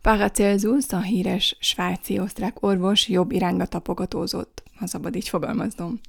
Paracelsus, 0.02 0.84
a 0.88 1.00
híres 1.00 1.56
svájci-osztrák 1.60 2.62
orvos 2.62 3.08
jobb 3.08 3.32
irányba 3.32 3.66
tapogatózott, 3.66 4.62
ha 4.76 4.86
szabad 4.86 5.16
így 5.16 5.28
fogalmaznom. 5.28 6.00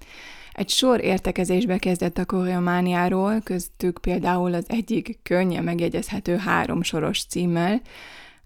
Egy 0.54 0.70
sor 0.70 1.04
értekezésbe 1.04 1.78
kezdett 1.78 2.18
a 2.18 2.26
koreomániáról, 2.26 3.42
köztük 3.42 3.98
például 4.02 4.54
az 4.54 4.66
egyik 4.68 5.20
könnyen 5.24 5.64
megjegyezhető 5.64 6.36
három 6.38 6.82
soros 6.82 7.26
címmel, 7.26 7.82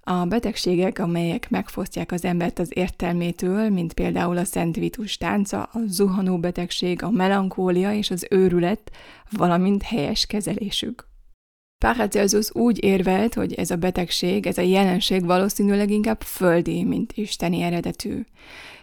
a 0.07 0.25
betegségek, 0.25 0.99
amelyek 0.99 1.49
megfosztják 1.49 2.11
az 2.11 2.25
embert 2.25 2.59
az 2.59 2.71
értelmétől, 2.73 3.69
mint 3.69 3.93
például 3.93 4.37
a 4.37 4.43
Szent 4.43 4.75
Vitus 4.75 5.17
tánca, 5.17 5.63
a 5.63 5.79
zuhanó 5.87 6.37
betegség, 6.37 7.03
a 7.03 7.09
melankólia 7.09 7.93
és 7.93 8.11
az 8.11 8.27
őrület, 8.29 8.91
valamint 9.29 9.83
helyes 9.83 10.25
kezelésük. 10.25 11.07
Paracelsus 11.77 12.55
úgy 12.55 12.83
érvelt, 12.83 13.33
hogy 13.33 13.53
ez 13.53 13.71
a 13.71 13.75
betegség, 13.75 14.45
ez 14.45 14.57
a 14.57 14.61
jelenség 14.61 15.25
valószínűleg 15.25 15.89
inkább 15.89 16.21
földi, 16.21 16.83
mint 16.83 17.13
isteni 17.15 17.61
eredetű. 17.61 18.21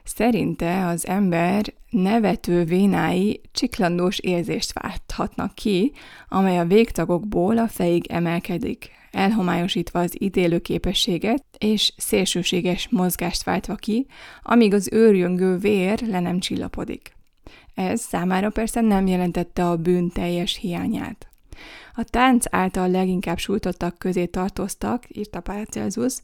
Szerinte 0.05 0.87
az 0.87 1.07
ember 1.07 1.73
nevető 1.91 2.65
vénái 2.65 3.41
csiklandós 3.53 4.19
érzést 4.19 4.73
válthatnak 4.73 5.55
ki, 5.55 5.93
amely 6.29 6.59
a 6.59 6.65
végtagokból 6.65 7.59
a 7.59 7.69
fejig 7.69 8.07
emelkedik, 8.07 8.91
elhomályosítva 9.11 10.01
az 10.01 10.23
ítélő 10.23 10.59
képességet, 10.59 11.45
és 11.59 11.93
szélsőséges 11.97 12.89
mozgást 12.91 13.43
váltva 13.43 13.75
ki, 13.75 14.07
amíg 14.43 14.75
az 14.75 14.89
őrjöngő 14.93 15.57
vér 15.57 16.01
le 16.07 16.21
nem 16.21 16.39
csillapodik. 16.39 17.13
Ez 17.75 18.01
számára 18.01 18.51
persze 18.51 18.81
nem 18.81 19.07
jelentette 19.07 19.69
a 19.69 19.77
bűn 19.77 20.09
teljes 20.09 20.57
hiányát. 20.57 21.32
A 21.95 22.05
tánc 22.05 22.45
által 22.51 22.91
leginkább 22.91 23.39
sújtottak 23.39 23.99
közé 23.99 24.27
tartoztak, 24.27 25.05
írta 25.17 25.41
Paracelsus, 25.41 26.15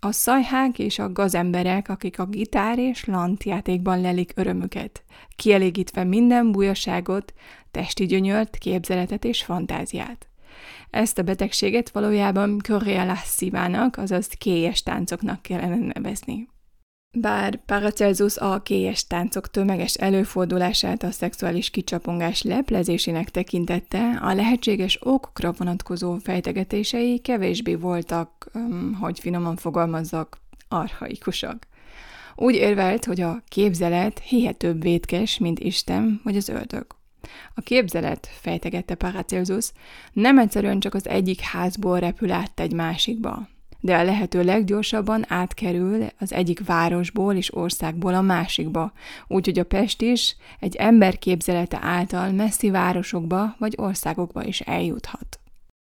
a 0.00 0.12
szajhák 0.12 0.78
és 0.78 0.98
a 0.98 1.12
gazemberek, 1.12 1.88
akik 1.88 2.18
a 2.18 2.26
gitár 2.26 2.78
és 2.78 3.04
lant 3.04 3.44
játékban 3.44 4.00
lelik 4.00 4.32
örömüket, 4.34 5.02
kielégítve 5.36 6.04
minden 6.04 6.52
bújaságot, 6.52 7.34
testi 7.70 8.06
gyönyört, 8.06 8.56
képzeletet 8.56 9.24
és 9.24 9.42
fantáziát. 9.42 10.28
Ezt 10.90 11.18
a 11.18 11.22
betegséget 11.22 11.90
valójában 11.90 12.58
Coriolanssivának, 12.68 13.96
azaz 13.96 14.26
kélyes 14.26 14.82
táncoknak 14.82 15.42
kellene 15.42 15.76
nevezni. 15.76 16.48
Bár 17.16 17.60
Paracelsus 17.66 18.36
a 18.36 18.62
kélyes 18.62 19.06
táncok 19.06 19.50
tömeges 19.50 19.94
előfordulását 19.94 21.02
a 21.02 21.10
szexuális 21.10 21.70
kicsapongás 21.70 22.42
leplezésének 22.42 23.30
tekintette, 23.30 24.18
a 24.22 24.34
lehetséges 24.34 24.98
okokra 25.02 25.52
vonatkozó 25.52 26.16
fejtegetései 26.16 27.18
kevésbé 27.18 27.74
voltak, 27.74 28.50
hogy 29.00 29.18
finoman 29.18 29.56
fogalmazzak, 29.56 30.38
arhaikusak. 30.68 31.66
Úgy 32.34 32.54
érvelt, 32.54 33.04
hogy 33.04 33.20
a 33.20 33.42
képzelet 33.48 34.18
hihetőbb 34.18 34.82
vétkes, 34.82 35.38
mint 35.38 35.58
Isten 35.58 36.20
vagy 36.24 36.36
az 36.36 36.48
ördög. 36.48 36.86
A 37.54 37.60
képzelet, 37.60 38.28
fejtegette 38.40 38.94
Paracelsus, 38.94 39.72
nem 40.12 40.38
egyszerűen 40.38 40.80
csak 40.80 40.94
az 40.94 41.08
egyik 41.08 41.40
házból 41.40 41.98
repül 41.98 42.30
át 42.30 42.60
egy 42.60 42.72
másikba, 42.72 43.48
de 43.84 43.96
a 43.96 44.02
lehető 44.02 44.42
leggyorsabban 44.42 45.24
átkerül 45.28 46.06
az 46.18 46.32
egyik 46.32 46.66
városból 46.66 47.34
és 47.34 47.54
országból 47.54 48.14
a 48.14 48.20
másikba, 48.20 48.92
úgyhogy 49.26 49.58
a 49.58 49.64
Pest 49.64 50.02
is 50.02 50.36
egy 50.60 50.76
ember 50.76 51.18
képzelete 51.18 51.78
által 51.80 52.30
messzi 52.30 52.70
városokba 52.70 53.54
vagy 53.58 53.74
országokba 53.76 54.44
is 54.44 54.60
eljuthat 54.60 55.38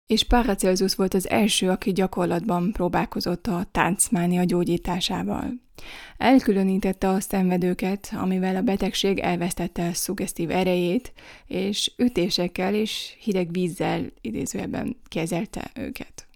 és 0.07 0.23
Paracelsus 0.23 0.95
volt 0.95 1.13
az 1.13 1.29
első, 1.29 1.69
aki 1.69 1.91
gyakorlatban 1.91 2.71
próbálkozott 2.71 3.47
a 3.47 3.65
táncmánia 3.71 4.43
gyógyításával. 4.43 5.53
Elkülönítette 6.17 7.09
a 7.09 7.19
szenvedőket, 7.19 8.13
amivel 8.15 8.55
a 8.55 8.61
betegség 8.61 9.19
elvesztette 9.19 9.87
a 9.87 9.93
szuggesztív 9.93 10.51
erejét, 10.51 11.13
és 11.47 11.91
ütésekkel 11.97 12.73
és 12.73 13.15
hideg 13.19 13.51
vízzel 13.51 14.05
idézőjelben 14.21 14.95
kezelte 15.07 15.71
őket. 15.75 16.26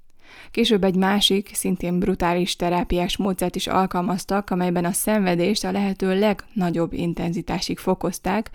Később 0.51 0.83
egy 0.83 0.95
másik, 0.95 1.49
szintén 1.53 1.99
brutális 1.99 2.55
terápiás 2.55 3.17
módszert 3.17 3.55
is 3.55 3.67
alkalmaztak, 3.67 4.49
amelyben 4.49 4.85
a 4.85 4.91
szenvedést 4.91 5.63
a 5.63 5.71
lehető 5.71 6.19
legnagyobb 6.19 6.93
intenzitásig 6.93 7.77
fokozták, 7.77 8.49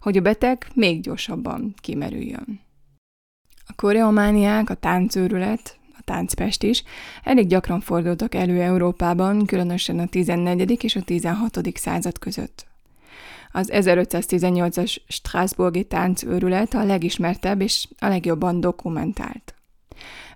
hogy 0.00 0.16
a 0.16 0.20
beteg 0.20 0.66
még 0.74 1.00
gyorsabban 1.00 1.74
kimerüljön. 1.80 2.60
A 3.66 3.72
koreomániák, 3.76 4.70
a 4.70 4.74
táncőrület, 4.74 5.78
a 5.98 6.02
táncpest 6.04 6.62
is 6.62 6.84
elég 7.22 7.46
gyakran 7.46 7.80
fordultak 7.80 8.34
elő 8.34 8.60
Európában, 8.60 9.46
különösen 9.46 9.98
a 9.98 10.06
14. 10.06 10.84
és 10.84 10.96
a 10.96 11.02
16. 11.02 11.58
század 11.74 12.18
között. 12.18 12.66
Az 13.52 13.70
1518-as 13.72 14.96
Strasburgi 15.08 15.84
táncőrület 15.84 16.74
a 16.74 16.84
legismertebb 16.84 17.60
és 17.60 17.88
a 17.98 18.06
legjobban 18.06 18.60
dokumentált. 18.60 19.54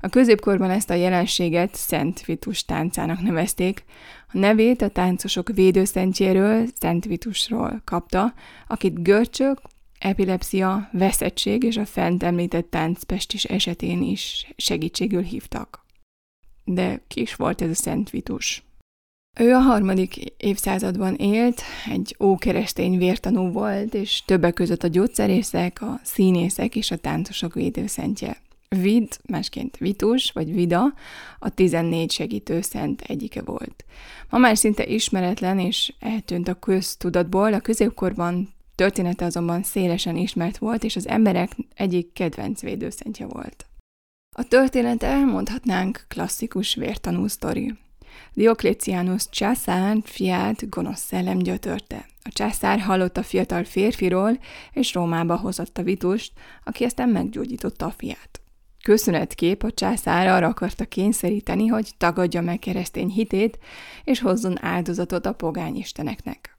A 0.00 0.08
középkorban 0.08 0.70
ezt 0.70 0.90
a 0.90 0.94
jelenséget 0.94 1.74
Szent 1.74 2.24
Vitus 2.24 2.64
táncának 2.64 3.20
nevezték, 3.20 3.84
a 4.32 4.38
nevét 4.38 4.82
a 4.82 4.88
táncosok 4.88 5.48
védőszentjéről, 5.48 6.66
Szent 6.80 7.04
Vitusról 7.04 7.82
kapta, 7.84 8.34
akit 8.68 9.02
görcsök, 9.02 9.60
epilepsia, 9.98 10.88
veszettség 10.92 11.62
és 11.62 11.76
a 11.76 11.86
fent 11.86 12.22
említett 12.22 12.70
táncpestis 12.70 13.44
esetén 13.44 14.02
is 14.02 14.52
segítségül 14.56 15.22
hívtak. 15.22 15.84
De 16.64 17.00
ki 17.08 17.20
is 17.20 17.34
volt 17.34 17.62
ez 17.62 17.70
a 17.70 17.74
Szent 17.74 18.10
Vitus? 18.10 18.64
Ő 19.38 19.52
a 19.52 19.58
harmadik 19.58 20.16
évszázadban 20.36 21.14
élt, 21.14 21.62
egy 21.90 22.16
ókeresztény 22.20 22.98
vértanú 22.98 23.52
volt, 23.52 23.94
és 23.94 24.22
többek 24.24 24.54
között 24.54 24.82
a 24.82 24.88
gyógyszerészek, 24.88 25.82
a 25.82 26.00
színészek 26.02 26.76
és 26.76 26.90
a 26.90 26.96
táncosok 26.96 27.54
védőszentje. 27.54 28.36
Vid, 28.68 29.18
másként 29.28 29.76
Vitus 29.76 30.30
vagy 30.30 30.54
Vida, 30.54 30.94
a 31.38 31.48
14 31.48 32.10
segítő 32.10 32.60
szent 32.60 33.00
egyike 33.00 33.42
volt. 33.42 33.84
Ma 34.30 34.38
már 34.38 34.56
szinte 34.56 34.86
ismeretlen 34.86 35.58
és 35.58 35.92
eltűnt 35.98 36.48
a 36.48 36.54
köztudatból, 36.54 37.52
a 37.52 37.60
középkorban 37.60 38.54
története 38.74 39.24
azonban 39.24 39.62
szélesen 39.62 40.16
ismert 40.16 40.58
volt, 40.58 40.84
és 40.84 40.96
az 40.96 41.08
emberek 41.08 41.56
egyik 41.74 42.12
kedvenc 42.12 42.60
védőszentje 42.60 43.26
volt. 43.26 43.66
A 44.36 44.42
történet 44.42 45.02
elmondhatnánk 45.02 46.04
klasszikus 46.08 46.74
vértanú 46.74 47.26
sztori. 47.26 47.74
Diocletianus 48.32 49.28
császár 49.30 49.96
fiát 50.04 50.68
gonosz 50.68 51.00
szellem 51.00 51.38
gyötörte. 51.38 52.06
A 52.22 52.28
császár 52.28 52.80
hallott 52.80 53.16
a 53.16 53.22
fiatal 53.22 53.64
férfiról, 53.64 54.38
és 54.72 54.94
Rómába 54.94 55.36
hozott 55.36 55.78
a 55.78 55.82
vitust, 55.82 56.32
aki 56.64 56.84
aztán 56.84 57.08
meggyógyította 57.08 57.86
a 57.86 57.94
fiát. 57.96 58.40
Köszönetkép 58.86 59.62
a 59.62 59.72
császár 59.72 60.26
arra 60.26 60.46
akarta 60.46 60.84
kényszeríteni, 60.84 61.66
hogy 61.66 61.90
tagadja 61.96 62.40
meg 62.40 62.58
keresztény 62.58 63.08
hitét, 63.08 63.58
és 64.04 64.20
hozzon 64.20 64.64
áldozatot 64.64 65.26
a 65.26 65.32
pogány 65.32 65.76
isteneknek. 65.76 66.56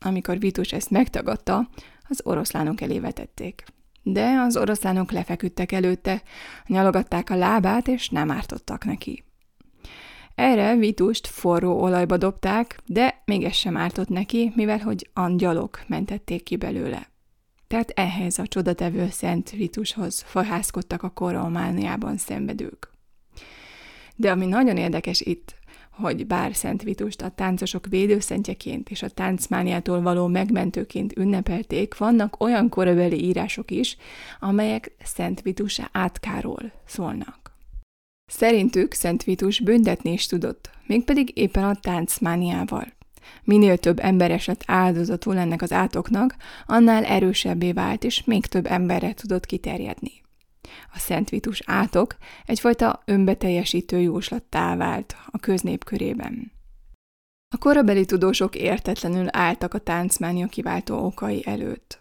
Amikor 0.00 0.38
Vitus 0.38 0.72
ezt 0.72 0.90
megtagadta, 0.90 1.68
az 2.08 2.20
oroszlánok 2.24 2.80
elé 2.80 2.98
vetették. 2.98 3.64
De 4.02 4.40
az 4.40 4.56
oroszlánok 4.56 5.12
lefeküdtek 5.12 5.72
előtte, 5.72 6.22
nyalogatták 6.66 7.30
a 7.30 7.36
lábát, 7.36 7.88
és 7.88 8.08
nem 8.08 8.30
ártottak 8.30 8.84
neki. 8.84 9.24
Erre 10.34 10.76
Vitust 10.76 11.26
forró 11.26 11.80
olajba 11.80 12.16
dobták, 12.16 12.80
de 12.86 13.22
még 13.24 13.44
ez 13.44 13.54
sem 13.54 13.76
ártott 13.76 14.08
neki, 14.08 14.52
mivel 14.54 14.78
hogy 14.78 15.10
angyalok 15.12 15.84
mentették 15.86 16.42
ki 16.42 16.56
belőle. 16.56 17.08
Tehát 17.68 17.90
ehhez 17.90 18.38
a 18.38 18.46
csodatevő 18.46 19.08
Szent 19.10 19.50
Vitushoz 19.50 20.22
fahászkodtak 20.26 21.02
a 21.02 21.10
koromániában 21.10 22.16
szenvedők. 22.16 22.90
De 24.16 24.30
ami 24.30 24.46
nagyon 24.46 24.76
érdekes 24.76 25.20
itt, 25.20 25.56
hogy 25.90 26.26
bár 26.26 26.54
Szent 26.54 26.82
Vitust 26.82 27.22
a 27.22 27.28
táncosok 27.28 27.86
védőszentjeként 27.86 28.90
és 28.90 29.02
a 29.02 29.08
táncmániától 29.08 30.00
való 30.02 30.26
megmentőként 30.26 31.16
ünnepelték, 31.16 31.96
vannak 31.96 32.40
olyan 32.40 32.68
korabeli 32.68 33.24
írások 33.24 33.70
is, 33.70 33.96
amelyek 34.40 34.92
Szent 35.02 35.42
Vitus 35.42 35.80
átkáról 35.92 36.72
szólnak. 36.86 37.56
Szerintük 38.26 38.92
Szent 38.92 39.24
Vitus 39.24 39.60
büntetni 39.60 40.12
is 40.12 40.26
tudott, 40.26 40.70
mégpedig 40.86 41.38
éppen 41.38 41.64
a 41.64 41.74
táncmániával. 41.74 42.96
Minél 43.44 43.78
több 43.78 43.98
ember 43.98 44.30
esett 44.30 44.62
áldozatul 44.66 45.38
ennek 45.38 45.62
az 45.62 45.72
átoknak, 45.72 46.36
annál 46.66 47.04
erősebbé 47.04 47.72
vált, 47.72 48.04
és 48.04 48.24
még 48.24 48.46
több 48.46 48.66
emberre 48.66 49.14
tudott 49.14 49.46
kiterjedni. 49.46 50.12
A 50.92 50.98
Szent 50.98 51.28
Vitus 51.28 51.62
átok 51.66 52.16
egyfajta 52.46 53.02
önbeteljesítő 53.04 53.98
jóslattá 53.98 54.76
vált 54.76 55.16
a 55.26 55.38
köznép 55.38 55.84
körében. 55.84 56.52
A 57.54 57.58
korabeli 57.58 58.04
tudósok 58.04 58.54
értetlenül 58.54 59.26
álltak 59.30 59.74
a 59.74 59.78
táncmánia 59.78 60.46
kiváltó 60.46 61.04
okai 61.04 61.42
előtt. 61.46 62.00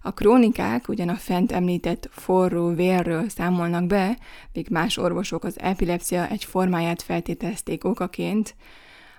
A 0.00 0.12
krónikák 0.12 0.88
ugyan 0.88 1.08
a 1.08 1.14
fent 1.14 1.52
említett 1.52 2.08
forró 2.12 2.74
vérről 2.74 3.28
számolnak 3.28 3.86
be, 3.86 4.18
míg 4.52 4.68
más 4.70 4.96
orvosok 4.96 5.44
az 5.44 5.60
epilepsia 5.60 6.28
egy 6.28 6.44
formáját 6.44 7.02
feltételezték 7.02 7.84
okaként, 7.84 8.54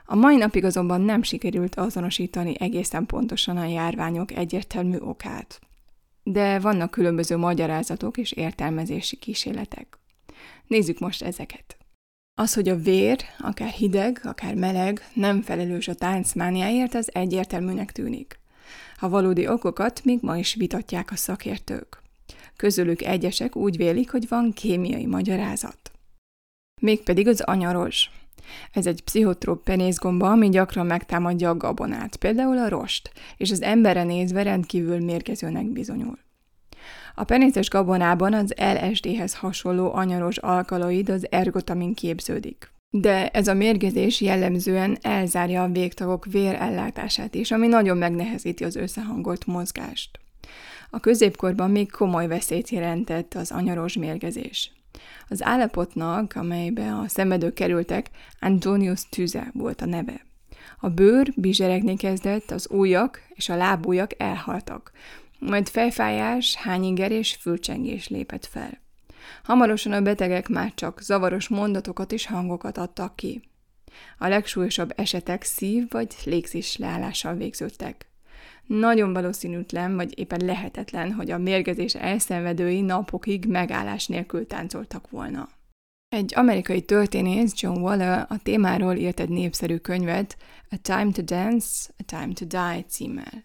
a 0.09 0.15
mai 0.15 0.35
napig 0.35 0.63
azonban 0.63 1.01
nem 1.01 1.23
sikerült 1.23 1.75
azonosítani 1.75 2.55
egészen 2.59 3.05
pontosan 3.05 3.57
a 3.57 3.65
járványok 3.65 4.31
egyértelmű 4.31 4.97
okát. 4.97 5.59
De 6.23 6.59
vannak 6.59 6.91
különböző 6.91 7.37
magyarázatok 7.37 8.17
és 8.17 8.31
értelmezési 8.31 9.15
kísérletek. 9.15 9.97
Nézzük 10.67 10.99
most 10.99 11.23
ezeket. 11.23 11.77
Az, 12.39 12.53
hogy 12.53 12.69
a 12.69 12.75
vér, 12.75 13.17
akár 13.39 13.69
hideg, 13.69 14.21
akár 14.23 14.55
meleg, 14.55 15.09
nem 15.13 15.41
felelős 15.41 15.87
a 15.87 15.95
táncmániáért, 15.95 16.93
az 16.93 17.09
egyértelműnek 17.13 17.91
tűnik. 17.91 18.39
A 18.99 19.09
valódi 19.09 19.47
okokat 19.47 20.03
még 20.03 20.19
ma 20.21 20.37
is 20.37 20.53
vitatják 20.55 21.11
a 21.11 21.15
szakértők. 21.15 22.01
Közülük 22.55 23.01
egyesek 23.01 23.55
úgy 23.55 23.77
vélik, 23.77 24.11
hogy 24.11 24.27
van 24.27 24.53
kémiai 24.53 25.05
magyarázat. 25.05 25.91
Mégpedig 26.81 27.27
az 27.27 27.41
anyaros. 27.41 28.09
Ez 28.71 28.85
egy 28.87 29.03
pszichotróp 29.03 29.63
penészgomba, 29.63 30.31
ami 30.31 30.49
gyakran 30.49 30.85
megtámadja 30.85 31.49
a 31.49 31.57
gabonát, 31.57 32.15
például 32.15 32.57
a 32.57 32.69
rost, 32.69 33.11
és 33.37 33.51
az 33.51 33.61
emberre 33.61 34.03
nézve 34.03 34.43
rendkívül 34.43 34.99
mérgezőnek 34.99 35.65
bizonyul. 35.65 36.17
A 37.15 37.23
penészes 37.23 37.69
gabonában 37.69 38.33
az 38.33 38.53
LSD-hez 38.57 39.35
hasonló 39.35 39.93
anyaros 39.93 40.37
alkaloid, 40.37 41.09
az 41.09 41.31
ergotamin 41.31 41.93
képződik. 41.93 42.71
De 42.89 43.29
ez 43.29 43.47
a 43.47 43.53
mérgezés 43.53 44.21
jellemzően 44.21 44.97
elzárja 45.01 45.63
a 45.63 45.69
végtagok 45.71 46.25
vérellátását 46.25 47.35
is, 47.35 47.51
ami 47.51 47.67
nagyon 47.67 47.97
megnehezíti 47.97 48.63
az 48.63 48.75
összehangolt 48.75 49.45
mozgást. 49.45 50.19
A 50.89 50.99
középkorban 50.99 51.71
még 51.71 51.91
komoly 51.91 52.27
veszélyt 52.27 52.69
jelentett 52.69 53.33
az 53.33 53.51
anyaros 53.51 53.97
mérgezés. 53.97 54.71
Az 55.27 55.43
állapotnak, 55.43 56.33
amelybe 56.35 56.93
a 56.93 57.07
szenvedők 57.07 57.53
kerültek, 57.53 58.09
Antonius 58.39 59.09
tüze 59.09 59.51
volt 59.53 59.81
a 59.81 59.85
neve. 59.85 60.25
A 60.79 60.89
bőr 60.89 61.33
bizseregni 61.35 61.97
kezdett, 61.97 62.51
az 62.51 62.67
ujjak 62.71 63.21
és 63.29 63.49
a 63.49 63.55
lábújak 63.55 64.11
elhaltak, 64.17 64.91
majd 65.39 65.67
fejfájás, 65.67 66.55
hányinger 66.55 67.11
és 67.11 67.37
fülcsengés 67.39 68.07
lépett 68.07 68.45
fel. 68.45 68.81
Hamarosan 69.43 69.91
a 69.91 70.01
betegek 70.01 70.47
már 70.47 70.73
csak 70.75 71.01
zavaros 71.01 71.47
mondatokat 71.47 72.11
és 72.11 72.25
hangokat 72.25 72.77
adtak 72.77 73.15
ki. 73.15 73.41
A 74.17 74.27
legsúlyosabb 74.27 74.93
esetek 74.95 75.43
szív- 75.43 75.91
vagy 75.91 76.15
légzés 76.25 76.77
leállással 76.77 77.35
végződtek. 77.35 78.07
Nagyon 78.67 79.13
valószínűtlen, 79.13 79.95
vagy 79.95 80.19
éppen 80.19 80.45
lehetetlen, 80.45 81.11
hogy 81.11 81.31
a 81.31 81.37
mérgezés 81.37 81.95
elszenvedői 81.95 82.81
napokig 82.81 83.45
megállás 83.45 84.07
nélkül 84.07 84.47
táncoltak 84.47 85.09
volna. 85.09 85.49
Egy 86.09 86.33
amerikai 86.35 86.81
történész, 86.81 87.61
John 87.61 87.79
Waller 87.79 88.25
a 88.29 88.37
témáról 88.43 88.95
írt 88.95 89.19
egy 89.19 89.29
népszerű 89.29 89.77
könyvet, 89.77 90.37
A 90.69 90.77
Time 90.81 91.11
to 91.11 91.21
Dance, 91.21 91.89
A 91.97 92.03
Time 92.05 92.33
to 92.33 92.45
Die 92.45 92.83
címmel. 92.87 93.43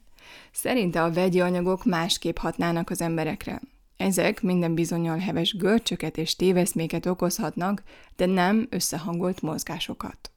Szerinte 0.52 1.02
a 1.02 1.12
vegyi 1.12 1.40
anyagok 1.40 1.84
másképp 1.84 2.36
hatnának 2.36 2.90
az 2.90 3.00
emberekre. 3.00 3.60
Ezek 3.96 4.42
minden 4.42 4.74
bizonyal 4.74 5.18
heves 5.18 5.56
görcsöket 5.56 6.16
és 6.16 6.36
téveszméket 6.36 7.06
okozhatnak, 7.06 7.82
de 8.16 8.26
nem 8.26 8.66
összehangolt 8.70 9.42
mozgásokat. 9.42 10.31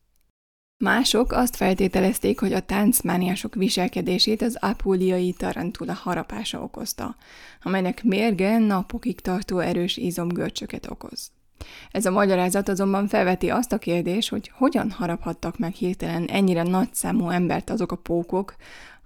Mások 0.78 1.32
azt 1.32 1.56
feltételezték, 1.56 2.40
hogy 2.40 2.54
a 2.54 2.60
táncmániások 2.60 3.56
viselkedését 3.56 4.42
az 4.42 4.58
apuliai 4.60 5.34
tarantula 5.34 5.94
harapása 5.94 6.62
okozta, 6.62 7.16
amelynek 7.64 8.04
mérge 8.04 8.58
napokig 8.58 9.20
tartó 9.20 9.60
erős 9.60 9.98
izomgörcsöket 9.98 10.90
okoz. 10.90 11.32
Ez 11.92 12.06
a 12.06 12.12
magyarázat 12.12 12.70
azonban 12.70 13.08
felveti 13.08 13.50
azt 13.50 13.72
a 13.72 13.78
kérdést, 13.78 14.30
hogy 14.30 14.52
hogyan 14.54 14.92
haraphattak 14.92 15.58
meg 15.58 15.74
hirtelen 15.74 16.26
ennyire 16.26 16.64
nagy 16.64 16.94
számú 16.94 17.30
embert 17.30 17.70
azok 17.70 17.92
a 17.92 17.96
pókok, 17.96 18.56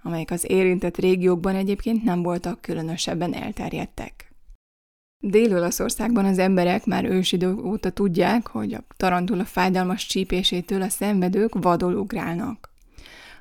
amelyek 0.02 0.30
az 0.30 0.50
érintett 0.50 0.96
régiókban 0.96 1.54
egyébként 1.54 2.04
nem 2.04 2.22
voltak 2.22 2.60
különösebben 2.60 3.34
elterjedtek. 3.34 4.29
Dél-Olaszországban 5.22 6.24
az 6.24 6.38
emberek 6.38 6.84
már 6.84 7.04
ősidők 7.04 7.64
óta 7.64 7.90
tudják, 7.90 8.46
hogy 8.46 8.74
a 8.74 8.84
tarantula 8.96 9.44
fájdalmas 9.44 10.06
csípésétől 10.06 10.82
a 10.82 10.88
szenvedők 10.88 11.54
vadul 11.54 11.94
ugrálnak. 11.94 12.70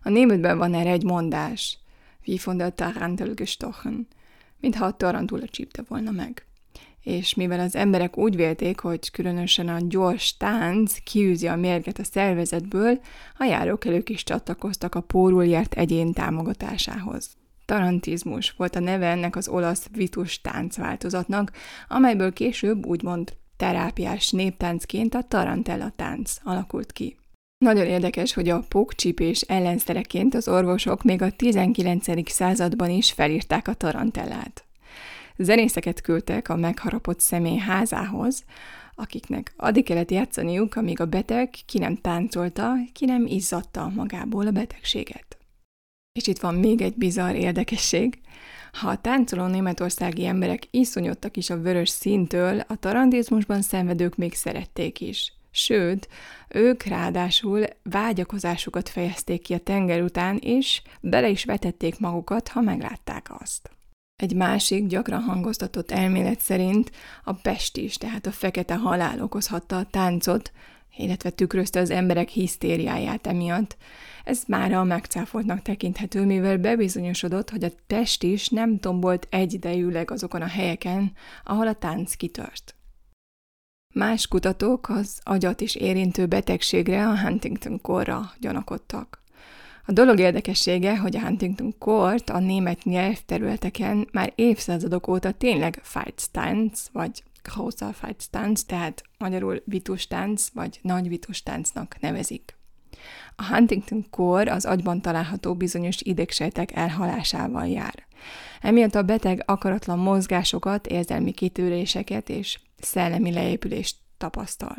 A 0.03 0.09
németben 0.09 0.57
van 0.57 0.73
erre 0.73 0.89
egy 0.89 1.03
mondás, 1.03 1.77
wie 2.25 2.37
von 2.43 2.57
der 2.57 2.75
Tarantel 2.75 3.33
gestochen, 3.33 4.07
mintha 4.59 4.85
a 4.85 4.97
tarantula 4.97 5.47
csípte 5.47 5.83
volna 5.87 6.11
meg. 6.11 6.43
és 7.03 7.33
mivel 7.33 7.59
az 7.59 7.75
emberek 7.75 8.17
úgy 8.17 8.35
vélték, 8.35 8.79
hogy 8.79 9.11
különösen 9.11 9.67
a 9.67 9.77
gyors 9.87 10.37
tánc 10.37 10.97
kiűzi 11.03 11.47
a 11.47 11.55
mérget 11.55 11.99
a 11.99 12.03
szervezetből, 12.03 12.99
a 13.37 13.43
járókelők 13.43 14.09
is 14.09 14.23
csatlakoztak 14.23 14.95
a 14.95 15.01
pórul 15.01 15.45
járt 15.45 15.73
egyén 15.73 16.13
támogatásához. 16.13 17.37
Tarantizmus 17.69 18.53
volt 18.57 18.75
a 18.75 18.79
neve 18.79 19.07
ennek 19.07 19.35
az 19.35 19.47
olasz 19.47 19.87
vitus 19.91 20.41
táncváltozatnak, 20.41 21.51
amelyből 21.87 22.33
később 22.33 22.85
úgymond 22.85 23.33
terápiás 23.57 24.29
néptáncként 24.29 25.13
a 25.13 25.23
tarantella 25.23 25.91
tánc 25.95 26.35
alakult 26.43 26.91
ki. 26.91 27.17
Nagyon 27.57 27.85
érdekes, 27.85 28.33
hogy 28.33 28.49
a 28.49 28.63
pókcsípés 28.69 29.41
ellenszereként 29.41 30.35
az 30.35 30.47
orvosok 30.47 31.03
még 31.03 31.21
a 31.21 31.31
19. 31.31 32.31
században 32.31 32.89
is 32.89 33.11
felírták 33.11 33.67
a 33.67 33.73
tarantellát. 33.73 34.65
Zenészeket 35.37 36.01
küldtek 36.01 36.49
a 36.49 36.55
megharapott 36.55 37.19
személy 37.19 37.57
házához, 37.57 38.43
akiknek 38.95 39.53
addig 39.57 39.83
kellett 39.83 40.11
játszaniuk, 40.11 40.75
amíg 40.75 40.99
a 40.99 41.05
beteg 41.05 41.49
ki 41.65 41.77
nem 41.77 41.95
táncolta, 41.95 42.73
ki 42.93 43.05
nem 43.05 43.25
izzadta 43.25 43.91
magából 43.95 44.47
a 44.47 44.51
betegséget. 44.51 45.38
És 46.19 46.27
itt 46.27 46.39
van 46.39 46.55
még 46.55 46.81
egy 46.81 46.95
bizarr 46.95 47.35
érdekesség. 47.35 48.19
Ha 48.71 48.89
a 48.89 49.01
táncoló 49.01 49.45
németországi 49.45 50.25
emberek 50.25 50.67
iszonyodtak 50.71 51.37
is 51.37 51.49
a 51.49 51.61
vörös 51.61 51.89
színtől, 51.89 52.59
a 52.67 52.75
tarandizmusban 52.75 53.61
szenvedők 53.61 54.15
még 54.15 54.33
szerették 54.33 55.01
is. 55.01 55.33
Sőt, 55.51 56.07
ők 56.49 56.83
ráadásul 56.83 57.65
vágyakozásukat 57.83 58.89
fejezték 58.89 59.41
ki 59.41 59.53
a 59.53 59.57
tenger 59.59 60.01
után, 60.01 60.37
és 60.37 60.81
bele 61.01 61.29
is 61.29 61.45
vetették 61.45 61.99
magukat, 61.99 62.47
ha 62.47 62.61
meglátták 62.61 63.27
azt. 63.41 63.69
Egy 64.15 64.35
másik, 64.35 64.87
gyakran 64.87 65.21
hangoztatott 65.21 65.91
elmélet 65.91 66.39
szerint 66.39 66.91
a 67.23 67.33
pestis, 67.33 67.97
tehát 67.97 68.25
a 68.25 68.31
fekete 68.31 68.75
halál 68.75 69.21
okozhatta 69.21 69.77
a 69.77 69.85
táncot, 69.85 70.51
illetve 70.99 71.29
tükrözte 71.29 71.79
az 71.79 71.89
emberek 71.89 72.29
hisztériáját 72.29 73.27
emiatt. 73.27 73.77
Ez 74.23 74.43
már 74.47 74.71
a 74.71 74.83
megcáfoltnak 74.83 75.61
tekinthető, 75.61 76.25
mivel 76.25 76.57
bebizonyosodott, 76.57 77.49
hogy 77.49 77.63
a 77.63 77.71
pestis 77.87 78.47
nem 78.47 78.79
tombolt 78.79 79.27
egyidejűleg 79.29 80.11
azokon 80.11 80.41
a 80.41 80.47
helyeken, 80.47 81.11
ahol 81.43 81.67
a 81.67 81.73
tánc 81.73 82.13
kitört. 82.13 82.75
Más 83.93 84.27
kutatók 84.27 84.89
az 84.89 85.19
agyat 85.23 85.61
is 85.61 85.75
érintő 85.75 86.25
betegségre, 86.25 87.07
a 87.07 87.19
Huntington-korra 87.19 88.31
gyanakodtak. 88.39 89.23
A 89.85 89.91
dolog 89.91 90.19
érdekessége, 90.19 90.97
hogy 90.97 91.15
a 91.15 91.19
Huntington 91.19 91.75
kort 91.77 92.29
a 92.29 92.39
német 92.39 92.83
nyelvterületeken 92.83 94.07
már 94.11 94.33
évszázadok 94.35 95.07
óta 95.07 95.31
tényleg 95.31 95.79
Feitstanz, 95.83 96.89
vagy 96.91 97.23
großer 97.53 97.93
Feitstanz, 97.93 98.65
tehát 98.65 99.03
magyarul 99.17 99.61
vitustánc, 99.65 100.49
vagy 100.53 100.79
nagy 100.81 101.07
vitustáncnak 101.07 101.95
nevezik. 101.99 102.57
A 103.35 103.45
Huntington 103.45 104.05
kor 104.09 104.47
az 104.47 104.65
agyban 104.65 105.01
található 105.01 105.55
bizonyos 105.55 106.01
idegsejtek 106.01 106.71
elhalásával 106.75 107.67
jár. 107.67 108.07
Emiatt 108.61 108.95
a 108.95 109.03
beteg 109.03 109.43
akaratlan 109.45 109.99
mozgásokat, 109.99 110.87
érzelmi 110.87 111.31
kitűréseket 111.31 112.29
és 112.29 112.59
szellemi 112.77 113.31
leépülést 113.31 113.97
tapasztal. 114.17 114.75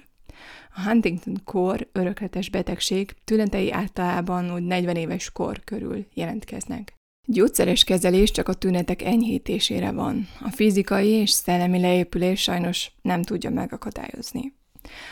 A 0.74 0.83
Huntington-kor 0.83 1.88
örökletes 1.92 2.50
betegség 2.50 3.14
tünetei 3.24 3.72
általában 3.72 4.52
úgy 4.52 4.62
40 4.62 4.96
éves 4.96 5.30
kor 5.33 5.61
körül 5.64 6.06
jelentkeznek. 6.14 6.99
Gyógyszeres 7.32 7.84
kezelés 7.84 8.30
csak 8.30 8.48
a 8.48 8.52
tünetek 8.52 9.02
enyhítésére 9.02 9.92
van. 9.92 10.28
A 10.40 10.50
fizikai 10.50 11.08
és 11.08 11.30
szellemi 11.30 11.80
leépülés 11.80 12.42
sajnos 12.42 12.90
nem 13.02 13.22
tudja 13.22 13.50
megakadályozni. 13.50 14.54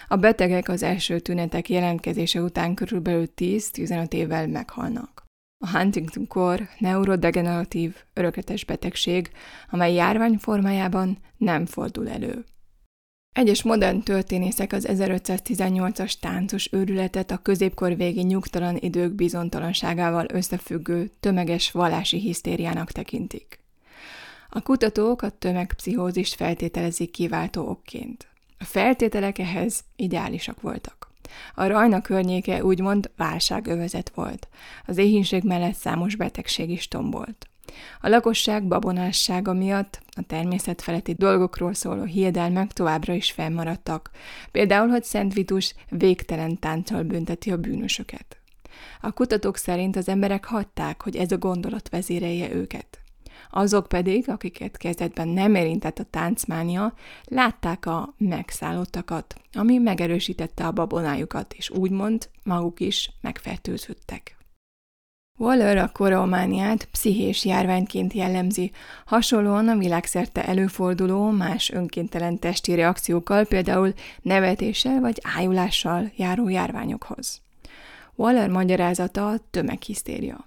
A 0.09 0.17
betegek 0.17 0.69
az 0.69 0.83
első 0.83 1.19
tünetek 1.19 1.69
jelentkezése 1.69 2.41
után 2.41 2.75
körülbelül 2.75 3.27
10-15 3.37 4.13
évvel 4.13 4.47
meghalnak. 4.47 5.25
A 5.65 5.79
Huntington-kor 5.79 6.69
neurodegeneratív 6.79 7.95
örökletes 8.15 8.65
betegség, 8.65 9.31
amely 9.71 9.95
járvány 9.95 10.37
formájában 10.37 11.19
nem 11.37 11.67
fordul 11.67 12.09
elő. 12.09 12.45
Egyes 13.33 13.63
modern 13.63 14.01
történészek 14.01 14.73
az 14.73 14.87
1518-as 14.91 16.13
táncos 16.21 16.73
őrületet 16.73 17.31
a 17.31 17.39
középkor 17.39 17.97
végi 17.97 18.23
nyugtalan 18.23 18.77
idők 18.81 19.13
bizonytalanságával 19.15 20.27
összefüggő 20.33 21.11
tömeges 21.21 21.71
vallási 21.71 22.19
hisztériának 22.19 22.93
tekintik. 22.93 23.61
A 24.49 24.61
kutatók 24.61 25.23
a 25.23 25.31
tömegpszichózist 25.31 26.35
feltételezik 26.35 27.11
kiváltó 27.11 27.69
okként. 27.69 28.27
A 28.59 28.65
feltételek 28.65 29.39
ehhez 29.39 29.85
ideálisak 29.97 30.61
voltak. 30.61 31.11
A 31.55 31.67
rajna 31.67 32.01
környéke 32.01 32.65
úgymond 32.65 33.11
válságövezet 33.17 34.13
volt. 34.15 34.49
Az 34.87 34.97
éhínség 34.97 35.43
mellett 35.43 35.75
számos 35.75 36.17
betegség 36.17 36.71
is 36.71 36.89
tombolt. 36.89 37.49
A 38.01 38.09
lakosság 38.09 38.69
babonássága 38.69 39.53
miatt 39.53 40.01
a 40.17 40.23
természet 40.23 40.83
feletti 40.83 41.13
dolgokról 41.13 41.75
szóló 41.75 42.03
hiedelmek 42.03 42.73
továbbra 42.73 43.13
is 43.13 43.31
fennmaradtak, 43.31 44.11
például, 44.51 44.89
hogy 44.89 45.05
Szent 45.05 45.35
Vitus 45.35 45.75
végtelen 45.89 46.59
tánccal 46.59 47.03
bünteti 47.03 47.51
a 47.51 47.57
bűnösöket. 47.57 48.37
A 49.01 49.13
kutatók 49.13 49.57
szerint 49.57 49.97
az 49.97 50.09
emberek 50.09 50.45
hagyták, 50.45 51.03
hogy 51.03 51.17
ez 51.17 51.33
a 51.33 51.39
gondolat 51.39 51.89
vezérelje 51.89 52.55
őket. 52.55 52.99
Azok 53.51 53.89
pedig, 53.89 54.29
akiket 54.29 54.77
kezdetben 54.77 55.29
nem 55.29 55.55
érintett 55.55 55.99
a 55.99 56.05
táncmánia, 56.11 56.95
látták 57.25 57.87
a 57.87 58.15
megszállottakat, 58.19 59.35
ami 59.53 59.79
megerősítette 59.79 60.67
a 60.67 60.73
babonájukat, 60.73 61.55
és 61.55 61.71
úgymond 61.71 62.29
maguk 62.43 62.81
is 62.81 63.11
megfertőződtek. 63.21 64.38
Waller 65.41 65.77
a 65.77 65.91
koromániát 65.93 66.85
pszichés 66.85 67.45
járványként 67.45 68.13
jellemzi, 68.13 68.71
hasonlóan 69.05 69.69
a 69.69 69.77
világszerte 69.77 70.47
előforduló 70.47 71.31
más 71.31 71.71
önkéntelen 71.71 72.39
testi 72.39 72.75
reakciókkal, 72.75 73.45
például 73.45 73.93
nevetéssel 74.23 75.01
vagy 75.01 75.21
ájulással 75.37 76.11
járó 76.17 76.49
járványokhoz. 76.49 77.41
Waller 78.15 78.49
magyarázata 78.49 79.29
a 79.29 79.39
tömeghisztéria. 79.51 80.45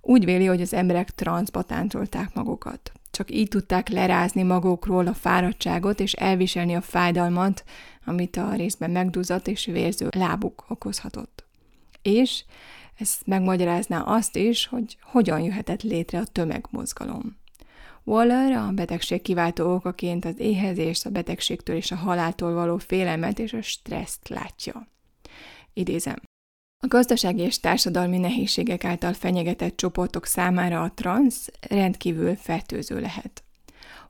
Úgy 0.00 0.24
véli, 0.24 0.46
hogy 0.46 0.60
az 0.60 0.74
emberek 0.74 1.10
transzba 1.10 1.62
táncolták 1.62 2.34
magukat. 2.34 2.92
Csak 3.10 3.30
így 3.30 3.48
tudták 3.48 3.88
lerázni 3.88 4.42
magukról 4.42 5.06
a 5.06 5.14
fáradtságot 5.14 6.00
és 6.00 6.12
elviselni 6.12 6.74
a 6.74 6.80
fájdalmat, 6.80 7.64
amit 8.04 8.36
a 8.36 8.54
részben 8.54 8.90
megduzzadt 8.90 9.48
és 9.48 9.64
vérző 9.64 10.08
lábuk 10.10 10.64
okozhatott. 10.68 11.44
És 12.02 12.44
ez 13.00 13.18
megmagyarázná 13.24 14.00
azt 14.00 14.36
is, 14.36 14.66
hogy 14.66 14.96
hogyan 15.02 15.40
jöhetett 15.40 15.82
létre 15.82 16.18
a 16.18 16.26
tömegmozgalom. 16.32 17.38
Waller 18.04 18.52
a 18.52 18.70
betegség 18.72 19.22
kiváltó 19.22 19.74
okaként 19.74 20.24
az 20.24 20.38
éhezést, 20.38 21.06
a 21.06 21.10
betegségtől 21.10 21.76
és 21.76 21.90
a 21.90 21.96
haláltól 21.96 22.54
való 22.54 22.76
félelmet 22.76 23.38
és 23.38 23.52
a 23.52 23.62
stresszt 23.62 24.28
látja. 24.28 24.86
Idézem. 25.72 26.16
A 26.82 26.86
gazdasági 26.86 27.42
és 27.42 27.60
társadalmi 27.60 28.18
nehézségek 28.18 28.84
által 28.84 29.12
fenyegetett 29.12 29.76
csoportok 29.76 30.26
számára 30.26 30.82
a 30.82 30.92
transz 30.94 31.48
rendkívül 31.68 32.36
fertőző 32.36 33.00
lehet. 33.00 33.44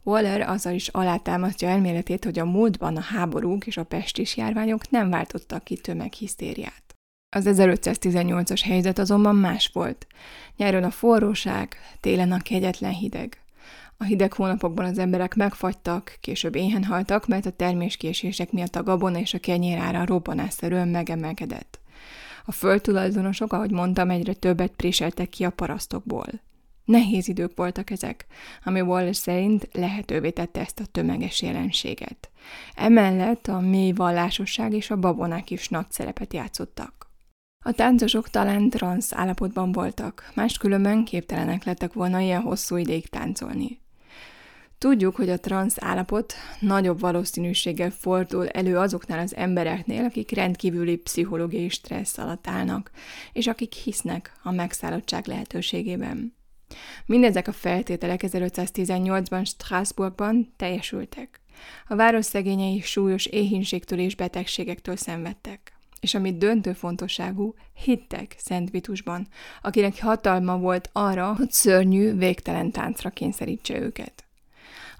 Waller 0.02 0.40
azzal 0.40 0.74
is 0.74 0.88
alátámasztja 0.88 1.68
elméletét, 1.68 2.24
hogy 2.24 2.38
a 2.38 2.44
múltban 2.44 2.96
a 2.96 3.00
háborúk 3.00 3.66
és 3.66 3.76
a 3.76 3.84
pestis 3.84 4.36
járványok 4.36 4.90
nem 4.90 5.10
váltottak 5.10 5.64
ki 5.64 5.76
tömeghisztériát. 5.76 6.89
Az 7.32 7.44
1518-as 7.48 8.60
helyzet 8.64 8.98
azonban 8.98 9.36
más 9.36 9.70
volt. 9.72 10.06
Nyáron 10.56 10.82
a 10.82 10.90
forróság, 10.90 11.76
télen 12.00 12.32
a 12.32 12.38
kegyetlen 12.38 12.92
hideg. 12.92 13.42
A 13.96 14.04
hideg 14.04 14.32
hónapokban 14.32 14.84
az 14.84 14.98
emberek 14.98 15.34
megfagytak, 15.34 16.18
később 16.20 16.54
éhen 16.54 16.84
haltak, 16.84 17.26
mert 17.26 17.46
a 17.46 17.50
terméskésések 17.50 18.52
miatt 18.52 18.76
a 18.76 18.82
gabona 18.82 19.18
és 19.18 19.34
a 19.34 19.38
kenyér 19.38 19.78
ára 19.78 20.04
robbanásszerűen 20.04 20.88
megemelkedett. 20.88 21.80
A 22.44 22.52
földtulajdonosok, 22.52 23.52
ahogy 23.52 23.70
mondtam, 23.70 24.10
egyre 24.10 24.32
többet 24.32 24.72
préseltek 24.72 25.28
ki 25.28 25.44
a 25.44 25.50
parasztokból. 25.50 26.26
Nehéz 26.84 27.28
idők 27.28 27.56
voltak 27.56 27.90
ezek, 27.90 28.26
ami 28.64 28.80
Wallace 28.80 29.20
szerint 29.20 29.68
lehetővé 29.72 30.30
tette 30.30 30.60
ezt 30.60 30.80
a 30.80 30.86
tömeges 30.86 31.42
jelenséget. 31.42 32.30
Emellett 32.74 33.46
a 33.46 33.60
mély 33.60 33.92
vallásosság 33.92 34.72
és 34.72 34.90
a 34.90 34.96
babonák 34.96 35.50
is 35.50 35.68
nagy 35.68 35.90
szerepet 35.90 36.32
játszottak. 36.32 36.99
A 37.64 37.72
táncosok 37.72 38.28
talán 38.28 38.70
transz 38.70 39.12
állapotban 39.12 39.72
voltak, 39.72 40.30
máskülönben 40.34 41.04
képtelenek 41.04 41.64
lettek 41.64 41.92
volna 41.92 42.20
ilyen 42.20 42.40
hosszú 42.40 42.76
ideig 42.76 43.08
táncolni. 43.08 43.80
Tudjuk, 44.78 45.16
hogy 45.16 45.30
a 45.30 45.40
transz 45.40 45.76
állapot 45.78 46.34
nagyobb 46.60 47.00
valószínűséggel 47.00 47.90
fordul 47.90 48.48
elő 48.48 48.78
azoknál 48.78 49.18
az 49.18 49.36
embereknél, 49.36 50.04
akik 50.04 50.30
rendkívüli 50.30 50.96
pszichológiai 50.96 51.68
stressz 51.68 52.18
alatt 52.18 52.46
állnak, 52.46 52.90
és 53.32 53.46
akik 53.46 53.72
hisznek 53.72 54.32
a 54.42 54.50
megszállottság 54.50 55.26
lehetőségében. 55.26 56.34
Mindezek 57.06 57.48
a 57.48 57.52
feltételek 57.52 58.20
1518-ban 58.26 59.46
Strasbourgban 59.46 60.52
teljesültek. 60.56 61.40
A 61.88 61.96
város 61.96 62.24
szegényei 62.24 62.80
súlyos 62.80 63.26
éhínségtől 63.26 63.98
és 63.98 64.14
betegségektől 64.16 64.96
szenvedtek 64.96 65.79
és 66.00 66.14
amit 66.14 66.38
döntő 66.38 66.72
fontosságú, 66.72 67.54
hittek 67.74 68.34
Szent 68.38 68.70
Vitusban, 68.70 69.26
akinek 69.62 70.02
hatalma 70.02 70.58
volt 70.58 70.90
arra, 70.92 71.34
hogy 71.34 71.50
szörnyű, 71.50 72.14
végtelen 72.14 72.70
táncra 72.70 73.10
kényszerítse 73.10 73.80
őket. 73.80 74.24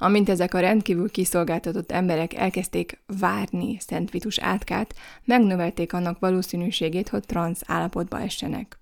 Amint 0.03 0.29
ezek 0.29 0.55
a 0.55 0.61
rendkívül 0.61 1.11
kiszolgáltatott 1.11 1.93
emberek 1.93 2.35
elkezdték 2.35 3.03
várni 3.19 3.77
Szent 3.81 4.11
Vitus 4.11 4.39
átkát, 4.39 4.95
megnövelték 5.25 5.93
annak 5.93 6.19
valószínűségét, 6.19 7.09
hogy 7.09 7.25
transz 7.27 7.63
állapotba 7.67 8.21
essenek. 8.21 8.79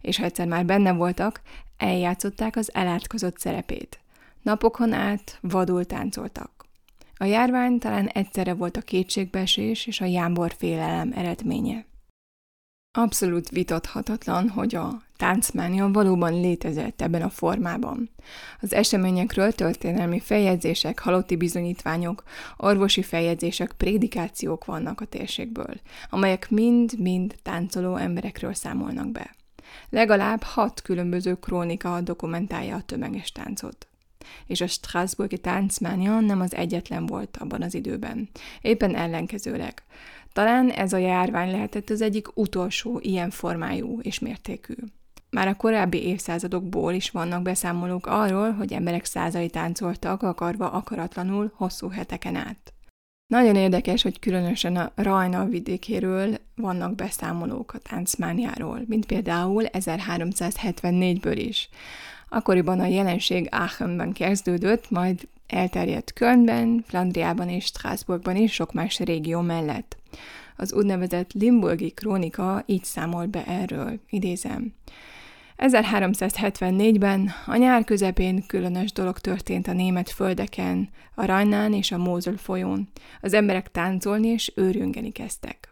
És 0.00 0.16
ha 0.16 0.24
egyszer 0.24 0.46
már 0.46 0.64
benne 0.64 0.92
voltak, 0.92 1.40
eljátszották 1.76 2.56
az 2.56 2.74
elátkozott 2.74 3.38
szerepét. 3.38 4.00
Napokon 4.42 4.92
át 4.92 5.38
vadul 5.40 5.84
táncoltak. 5.84 6.51
A 7.22 7.24
járvány 7.24 7.78
talán 7.78 8.06
egyszerre 8.06 8.54
volt 8.54 8.76
a 8.76 8.80
kétségbeesés 8.80 9.86
és 9.86 10.00
a 10.00 10.04
jámbor 10.04 10.54
félelem 10.58 11.12
eredménye. 11.14 11.86
Abszolút 12.98 13.48
vitathatatlan, 13.48 14.48
hogy 14.48 14.74
a 14.74 15.02
táncmánia 15.16 15.90
valóban 15.90 16.40
létezett 16.40 17.00
ebben 17.00 17.22
a 17.22 17.28
formában. 17.28 18.10
Az 18.60 18.72
eseményekről 18.72 19.52
történelmi 19.52 20.20
feljegyzések, 20.20 20.98
halotti 20.98 21.36
bizonyítványok, 21.36 22.22
orvosi 22.56 23.02
feljegyzések, 23.02 23.72
prédikációk 23.72 24.64
vannak 24.64 25.00
a 25.00 25.04
térségből, 25.04 25.80
amelyek 26.10 26.50
mind-mind 26.50 27.34
táncoló 27.42 27.96
emberekről 27.96 28.54
számolnak 28.54 29.12
be. 29.12 29.34
Legalább 29.88 30.42
hat 30.42 30.82
különböző 30.82 31.34
krónika 31.34 32.00
dokumentálja 32.00 32.76
a 32.76 32.82
tömeges 32.82 33.32
táncot 33.32 33.86
és 34.46 34.60
a 34.60 34.66
Strasburgi 34.66 35.38
táncmánia 35.38 36.20
nem 36.20 36.40
az 36.40 36.54
egyetlen 36.54 37.06
volt 37.06 37.36
abban 37.36 37.62
az 37.62 37.74
időben. 37.74 38.28
Éppen 38.60 38.94
ellenkezőleg. 38.94 39.82
Talán 40.32 40.70
ez 40.70 40.92
a 40.92 40.96
járvány 40.96 41.50
lehetett 41.50 41.90
az 41.90 42.00
egyik 42.00 42.36
utolsó 42.36 42.98
ilyen 43.02 43.30
formájú 43.30 43.98
és 44.00 44.18
mértékű. 44.18 44.74
Már 45.30 45.48
a 45.48 45.54
korábbi 45.54 46.06
évszázadokból 46.06 46.92
is 46.92 47.10
vannak 47.10 47.42
beszámolók 47.42 48.06
arról, 48.06 48.52
hogy 48.52 48.72
emberek 48.72 49.04
százai 49.04 49.50
táncoltak 49.50 50.22
akarva 50.22 50.70
akaratlanul 50.70 51.52
hosszú 51.54 51.88
heteken 51.88 52.36
át. 52.36 52.72
Nagyon 53.26 53.56
érdekes, 53.56 54.02
hogy 54.02 54.18
különösen 54.18 54.76
a 54.76 54.92
Rajna 54.94 55.44
vidékéről 55.44 56.38
vannak 56.54 56.94
beszámolók 56.94 57.74
a 57.74 57.78
táncmániáról, 57.78 58.82
mint 58.86 59.06
például 59.06 59.64
1374-ből 59.72 61.34
is. 61.36 61.68
Akkoriban 62.34 62.80
a 62.80 62.86
jelenség 62.86 63.48
Aachenben 63.50 64.12
kezdődött, 64.12 64.90
majd 64.90 65.28
elterjedt 65.46 66.12
Kölnben, 66.12 66.84
Flandriában 66.86 67.48
és 67.48 67.64
Strasbourgban 67.64 68.36
is 68.36 68.52
sok 68.52 68.72
más 68.72 68.98
régió 68.98 69.40
mellett. 69.40 69.96
Az 70.56 70.72
úgynevezett 70.72 71.32
Limburgi 71.32 71.90
krónika 71.90 72.62
így 72.66 72.84
számol 72.84 73.26
be 73.26 73.44
erről, 73.46 74.00
idézem. 74.10 74.74
1374-ben 75.58 77.30
a 77.46 77.56
nyár 77.56 77.84
közepén 77.84 78.46
különös 78.46 78.92
dolog 78.92 79.18
történt 79.18 79.68
a 79.68 79.72
német 79.72 80.10
földeken, 80.10 80.88
a 81.14 81.24
Rajnán 81.24 81.72
és 81.72 81.92
a 81.92 81.98
Mózul 81.98 82.36
folyón. 82.36 82.88
Az 83.20 83.32
emberek 83.34 83.70
táncolni 83.70 84.28
és 84.28 84.52
őrjöngeni 84.54 85.10
kezdtek. 85.10 85.71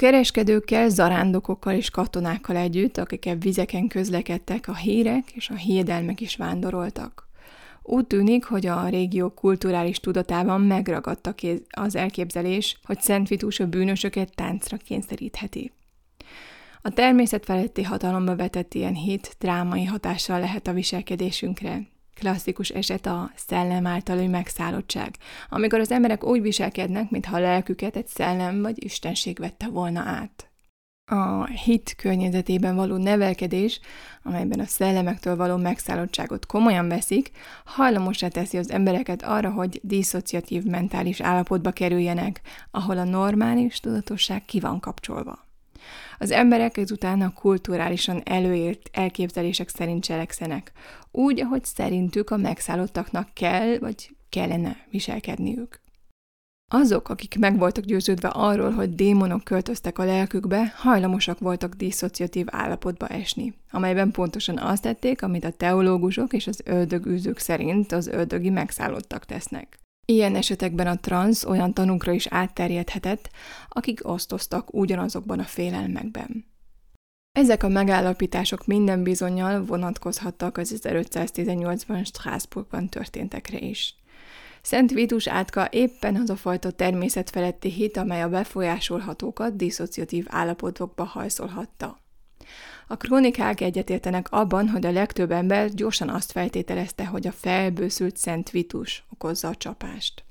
Kereskedőkkel, 0.00 0.88
zarándokokkal 0.88 1.74
és 1.74 1.90
katonákkal 1.90 2.56
együtt, 2.56 2.98
akik 2.98 3.28
vizeken 3.40 3.88
közlekedtek, 3.88 4.68
a 4.68 4.74
hírek 4.74 5.30
és 5.32 5.48
a 5.48 5.54
hiedelmek 5.54 6.20
is 6.20 6.36
vándoroltak. 6.36 7.28
Úgy 7.82 8.06
tűnik, 8.06 8.44
hogy 8.44 8.66
a 8.66 8.88
régió 8.88 9.30
kulturális 9.30 10.00
tudatában 10.00 10.60
megragadta 10.60 11.34
az 11.70 11.96
elképzelés, 11.96 12.80
hogy 12.84 13.00
Szent 13.00 13.28
Vitus 13.28 13.60
a 13.60 13.66
bűnösöket 13.66 14.34
táncra 14.34 14.76
kényszerítheti. 14.76 15.72
A 16.82 16.90
természet 16.90 17.44
feletti 17.44 17.82
hatalomba 17.82 18.36
vetett 18.36 18.74
ilyen 18.74 18.94
hit 18.94 19.36
drámai 19.38 19.84
hatással 19.84 20.40
lehet 20.40 20.66
a 20.66 20.72
viselkedésünkre, 20.72 21.80
Klasszikus 22.20 22.68
eset 22.68 23.06
a 23.06 23.30
szellem 23.34 23.86
általi 23.86 24.26
megszállottság, 24.26 25.14
amikor 25.48 25.80
az 25.80 25.90
emberek 25.90 26.24
úgy 26.24 26.42
viselkednek, 26.42 27.10
mintha 27.10 27.36
a 27.36 27.40
lelküket 27.40 27.96
egy 27.96 28.06
szellem 28.06 28.62
vagy 28.62 28.84
istenség 28.84 29.38
vette 29.38 29.68
volna 29.68 30.00
át. 30.00 30.50
A 31.04 31.46
hit 31.46 31.94
környezetében 31.96 32.74
való 32.74 32.96
nevelkedés, 32.96 33.80
amelyben 34.22 34.60
a 34.60 34.64
szellemektől 34.64 35.36
való 35.36 35.56
megszállottságot 35.56 36.46
komolyan 36.46 36.88
veszik, 36.88 37.30
hajlamosra 37.64 38.28
teszi 38.28 38.58
az 38.58 38.70
embereket 38.70 39.22
arra, 39.22 39.50
hogy 39.50 39.80
diszociatív 39.82 40.64
mentális 40.64 41.20
állapotba 41.20 41.70
kerüljenek, 41.70 42.40
ahol 42.70 42.98
a 42.98 43.04
normális 43.04 43.80
tudatosság 43.80 44.44
ki 44.44 44.60
van 44.60 44.80
kapcsolva. 44.80 45.48
Az 46.18 46.30
emberek 46.30 46.76
ezután 46.76 47.20
a 47.20 47.32
kulturálisan 47.32 48.22
előírt 48.24 48.90
elképzelések 48.92 49.68
szerint 49.68 50.04
cselekszenek, 50.04 50.72
úgy, 51.12 51.40
ahogy 51.40 51.64
szerintük 51.64 52.30
a 52.30 52.36
megszállottaknak 52.36 53.34
kell, 53.34 53.78
vagy 53.78 54.16
kellene 54.28 54.76
viselkedniük. 54.90 55.80
Azok, 56.72 57.08
akik 57.08 57.38
meg 57.38 57.58
voltak 57.58 57.84
győződve 57.84 58.28
arról, 58.28 58.70
hogy 58.70 58.94
démonok 58.94 59.44
költöztek 59.44 59.98
a 59.98 60.04
lelkükbe, 60.04 60.72
hajlamosak 60.76 61.38
voltak 61.38 61.74
diszociatív 61.74 62.46
állapotba 62.50 63.06
esni, 63.06 63.54
amelyben 63.70 64.10
pontosan 64.10 64.58
azt 64.58 64.82
tették, 64.82 65.22
amit 65.22 65.44
a 65.44 65.50
teológusok 65.50 66.32
és 66.32 66.46
az 66.46 66.60
öldögűzők 66.64 67.38
szerint 67.38 67.92
az 67.92 68.06
öldögi 68.06 68.50
megszállottak 68.50 69.24
tesznek. 69.24 69.78
Ilyen 70.06 70.36
esetekben 70.36 70.86
a 70.86 71.00
transz 71.00 71.44
olyan 71.44 71.74
tanukra 71.74 72.12
is 72.12 72.26
átterjedhetett, 72.26 73.30
akik 73.68 74.08
osztoztak 74.08 74.74
ugyanazokban 74.74 75.38
a 75.38 75.44
félelmekben. 75.44 76.49
Ezek 77.32 77.62
a 77.62 77.68
megállapítások 77.68 78.66
minden 78.66 79.02
bizonyal 79.02 79.64
vonatkozhattak 79.64 80.56
az 80.56 80.80
1518-ban 80.82 82.06
Strasbourgban 82.06 82.88
történtekre 82.88 83.58
is. 83.58 83.94
Szent 84.62 84.90
Vitus 84.90 85.26
átka 85.26 85.68
éppen 85.70 86.16
az 86.16 86.30
a 86.30 86.36
fajta 86.36 86.70
természetfeletti 86.70 87.70
hit, 87.70 87.96
amely 87.96 88.22
a 88.22 88.28
befolyásolhatókat 88.28 89.56
diszociatív 89.56 90.26
állapotokba 90.28 91.04
hajszolhatta. 91.04 91.98
A 92.86 92.96
krónikák 92.96 93.60
egyetértenek 93.60 94.30
abban, 94.30 94.68
hogy 94.68 94.86
a 94.86 94.90
legtöbb 94.90 95.30
ember 95.30 95.68
gyorsan 95.74 96.08
azt 96.08 96.32
feltételezte, 96.32 97.06
hogy 97.06 97.26
a 97.26 97.32
felbőszült 97.32 98.16
Szent 98.16 98.50
Vitus 98.50 99.04
okozza 99.10 99.48
a 99.48 99.54
csapást. 99.54 100.24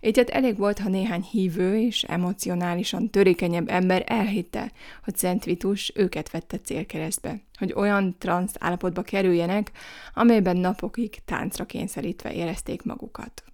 Így 0.00 0.16
hát 0.16 0.30
elég 0.30 0.56
volt, 0.56 0.78
ha 0.78 0.88
néhány 0.88 1.22
hívő 1.22 1.80
és 1.80 2.02
emocionálisan 2.02 3.10
törékenyebb 3.10 3.68
ember 3.68 4.04
elhitte, 4.06 4.72
hogy 5.04 5.16
Szent 5.16 5.44
Vitus 5.44 5.92
őket 5.94 6.30
vette 6.30 6.58
célkeresztbe, 6.58 7.40
hogy 7.58 7.72
olyan 7.72 8.16
transz 8.18 8.54
állapotba 8.58 9.02
kerüljenek, 9.02 9.70
amelyben 10.14 10.56
napokig 10.56 11.24
táncra 11.24 11.64
kényszerítve 11.64 12.32
érezték 12.32 12.82
magukat. 12.82 13.44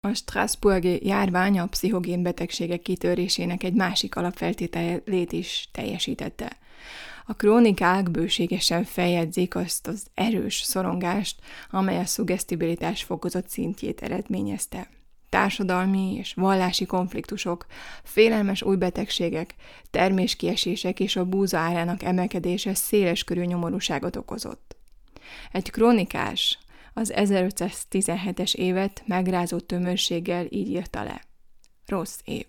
A 0.00 0.14
Strasburgi 0.14 1.06
járvány 1.06 1.58
a 1.58 1.66
pszichogén 1.66 2.22
betegségek 2.22 2.82
kitörésének 2.82 3.62
egy 3.62 3.74
másik 3.74 4.16
alapfeltételét 4.16 5.32
is 5.32 5.68
teljesítette. 5.72 6.56
A 7.26 7.34
krónikák 7.34 8.10
bőségesen 8.10 8.84
feljegyzik 8.84 9.54
azt 9.54 9.86
az 9.86 10.06
erős 10.14 10.60
szorongást, 10.62 11.40
amely 11.70 11.98
a 11.98 12.04
szuggesztibilitás 12.04 13.02
fokozott 13.02 13.48
szintjét 13.48 14.02
eredményezte. 14.02 14.88
Társadalmi 15.34 16.14
és 16.16 16.34
vallási 16.34 16.86
konfliktusok, 16.86 17.66
félelmes 18.02 18.62
új 18.62 18.76
betegségek, 18.76 19.54
terméskiesések 19.90 21.00
és 21.00 21.16
a 21.16 21.24
búza 21.24 21.58
árának 21.58 22.02
emelkedése 22.02 22.74
széles 22.74 23.24
körű 23.24 23.44
nyomorúságot 23.44 24.16
okozott. 24.16 24.76
Egy 25.52 25.70
krónikás 25.70 26.58
az 26.92 27.12
1517-es 27.16 28.54
évet 28.54 29.02
megrázó 29.06 29.58
tömörséggel 29.58 30.46
így 30.48 30.68
írta 30.68 31.02
le. 31.02 31.22
Rossz 31.86 32.18
év. 32.24 32.46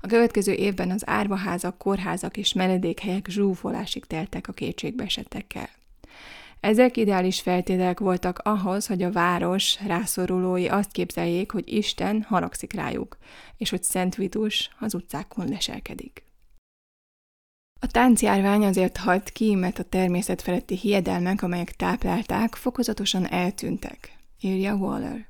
A 0.00 0.06
következő 0.06 0.52
évben 0.52 0.90
az 0.90 1.02
árvaházak, 1.06 1.78
kórházak 1.78 2.36
és 2.36 2.52
menedékhelyek 2.52 3.26
zsúfolásig 3.28 4.04
teltek 4.04 4.48
a 4.48 4.52
kétségbeesettekkel. 4.52 5.68
Ezek 6.64 6.96
ideális 6.96 7.40
feltételek 7.40 8.00
voltak 8.00 8.38
ahhoz, 8.38 8.86
hogy 8.86 9.02
a 9.02 9.12
város 9.12 9.78
rászorulói 9.86 10.68
azt 10.68 10.92
képzeljék, 10.92 11.50
hogy 11.50 11.72
Isten 11.72 12.22
haragszik 12.22 12.72
rájuk, 12.72 13.16
és 13.56 13.70
hogy 13.70 13.82
Szent 13.82 14.14
Vitus 14.14 14.70
az 14.78 14.94
utcákon 14.94 15.48
leselkedik. 15.48 16.24
A 17.80 17.86
táncjárvány 17.86 18.64
azért 18.64 18.96
halt 18.96 19.30
ki, 19.30 19.54
mert 19.54 19.78
a 19.78 19.82
természet 19.82 20.42
feletti 20.42 20.76
hiedelmek, 20.76 21.42
amelyek 21.42 21.76
táplálták, 21.76 22.54
fokozatosan 22.54 23.26
eltűntek, 23.26 24.18
írja 24.40 24.74
Waller. 24.74 25.26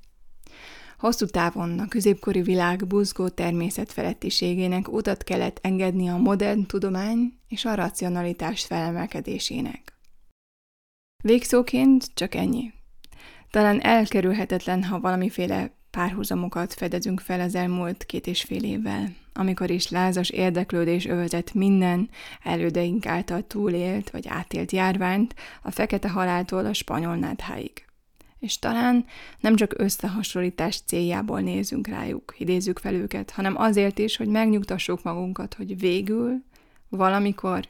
Hosszú 0.98 1.26
távon 1.26 1.78
a 1.78 1.88
középkori 1.88 2.42
világ 2.42 2.86
buzgó 2.86 3.28
természetfelettiségének 3.28 4.92
utat 4.92 5.24
kellett 5.24 5.58
engedni 5.62 6.08
a 6.08 6.16
modern 6.16 6.66
tudomány 6.66 7.38
és 7.48 7.64
a 7.64 7.74
racionalitás 7.74 8.64
felemelkedésének. 8.64 9.93
Végszóként 11.26 12.10
csak 12.14 12.34
ennyi. 12.34 12.72
Talán 13.50 13.80
elkerülhetetlen, 13.80 14.84
ha 14.84 15.00
valamiféle 15.00 15.74
párhuzamokat 15.90 16.74
fedezünk 16.74 17.20
fel 17.20 17.40
az 17.40 17.54
elmúlt 17.54 18.04
két 18.04 18.26
és 18.26 18.42
fél 18.42 18.64
évvel, 18.64 19.14
amikor 19.32 19.70
is 19.70 19.88
lázas 19.88 20.30
érdeklődés 20.30 21.06
övezett 21.06 21.54
minden 21.54 22.10
elődeink 22.42 23.06
által 23.06 23.46
túlélt 23.46 24.10
vagy 24.10 24.28
átélt 24.28 24.72
járványt 24.72 25.34
a 25.62 25.70
fekete 25.70 26.08
haláltól 26.08 26.66
a 26.66 26.72
spanyol 26.72 27.16
nátháig. 27.16 27.84
És 28.38 28.58
talán 28.58 29.04
nem 29.40 29.56
csak 29.56 29.74
összehasonlítás 29.76 30.80
céljából 30.86 31.40
nézünk 31.40 31.86
rájuk, 31.86 32.34
idézzük 32.38 32.78
fel 32.78 32.94
őket, 32.94 33.30
hanem 33.30 33.56
azért 33.56 33.98
is, 33.98 34.16
hogy 34.16 34.28
megnyugtassuk 34.28 35.02
magunkat, 35.02 35.54
hogy 35.54 35.78
végül, 35.78 36.42
valamikor 36.88 37.68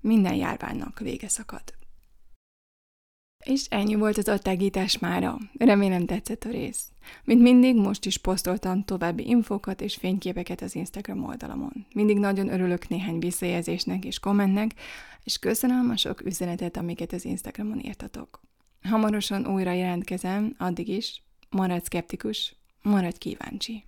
minden 0.00 0.34
járványnak 0.34 0.98
vége 0.98 1.28
szakad. 1.28 1.77
És 3.44 3.64
ennyi 3.68 3.94
volt 3.94 4.16
az 4.16 4.28
attágítás 4.28 4.98
mára. 4.98 5.38
Remélem 5.58 6.06
tetszett 6.06 6.44
a 6.44 6.50
rész. 6.50 6.88
Mint 7.24 7.40
mindig, 7.40 7.76
most 7.76 8.06
is 8.06 8.18
posztoltam 8.18 8.84
további 8.84 9.28
infókat 9.28 9.80
és 9.80 9.94
fényképeket 9.94 10.60
az 10.60 10.74
Instagram 10.74 11.24
oldalamon. 11.24 11.86
Mindig 11.94 12.18
nagyon 12.18 12.52
örülök 12.52 12.88
néhány 12.88 13.18
visszajelzésnek 13.18 14.04
és 14.04 14.18
kommentnek, 14.18 14.70
és 15.24 15.38
köszönöm 15.38 15.90
a 15.90 15.96
sok 15.96 16.24
üzenetet, 16.24 16.76
amiket 16.76 17.12
az 17.12 17.24
Instagramon 17.24 17.80
írtatok. 17.80 18.40
Hamarosan 18.82 19.46
újra 19.46 19.72
jelentkezem, 19.72 20.54
addig 20.58 20.88
is 20.88 21.22
maradj 21.50 21.84
szkeptikus, 21.84 22.56
maradj 22.82 23.18
kíváncsi. 23.18 23.87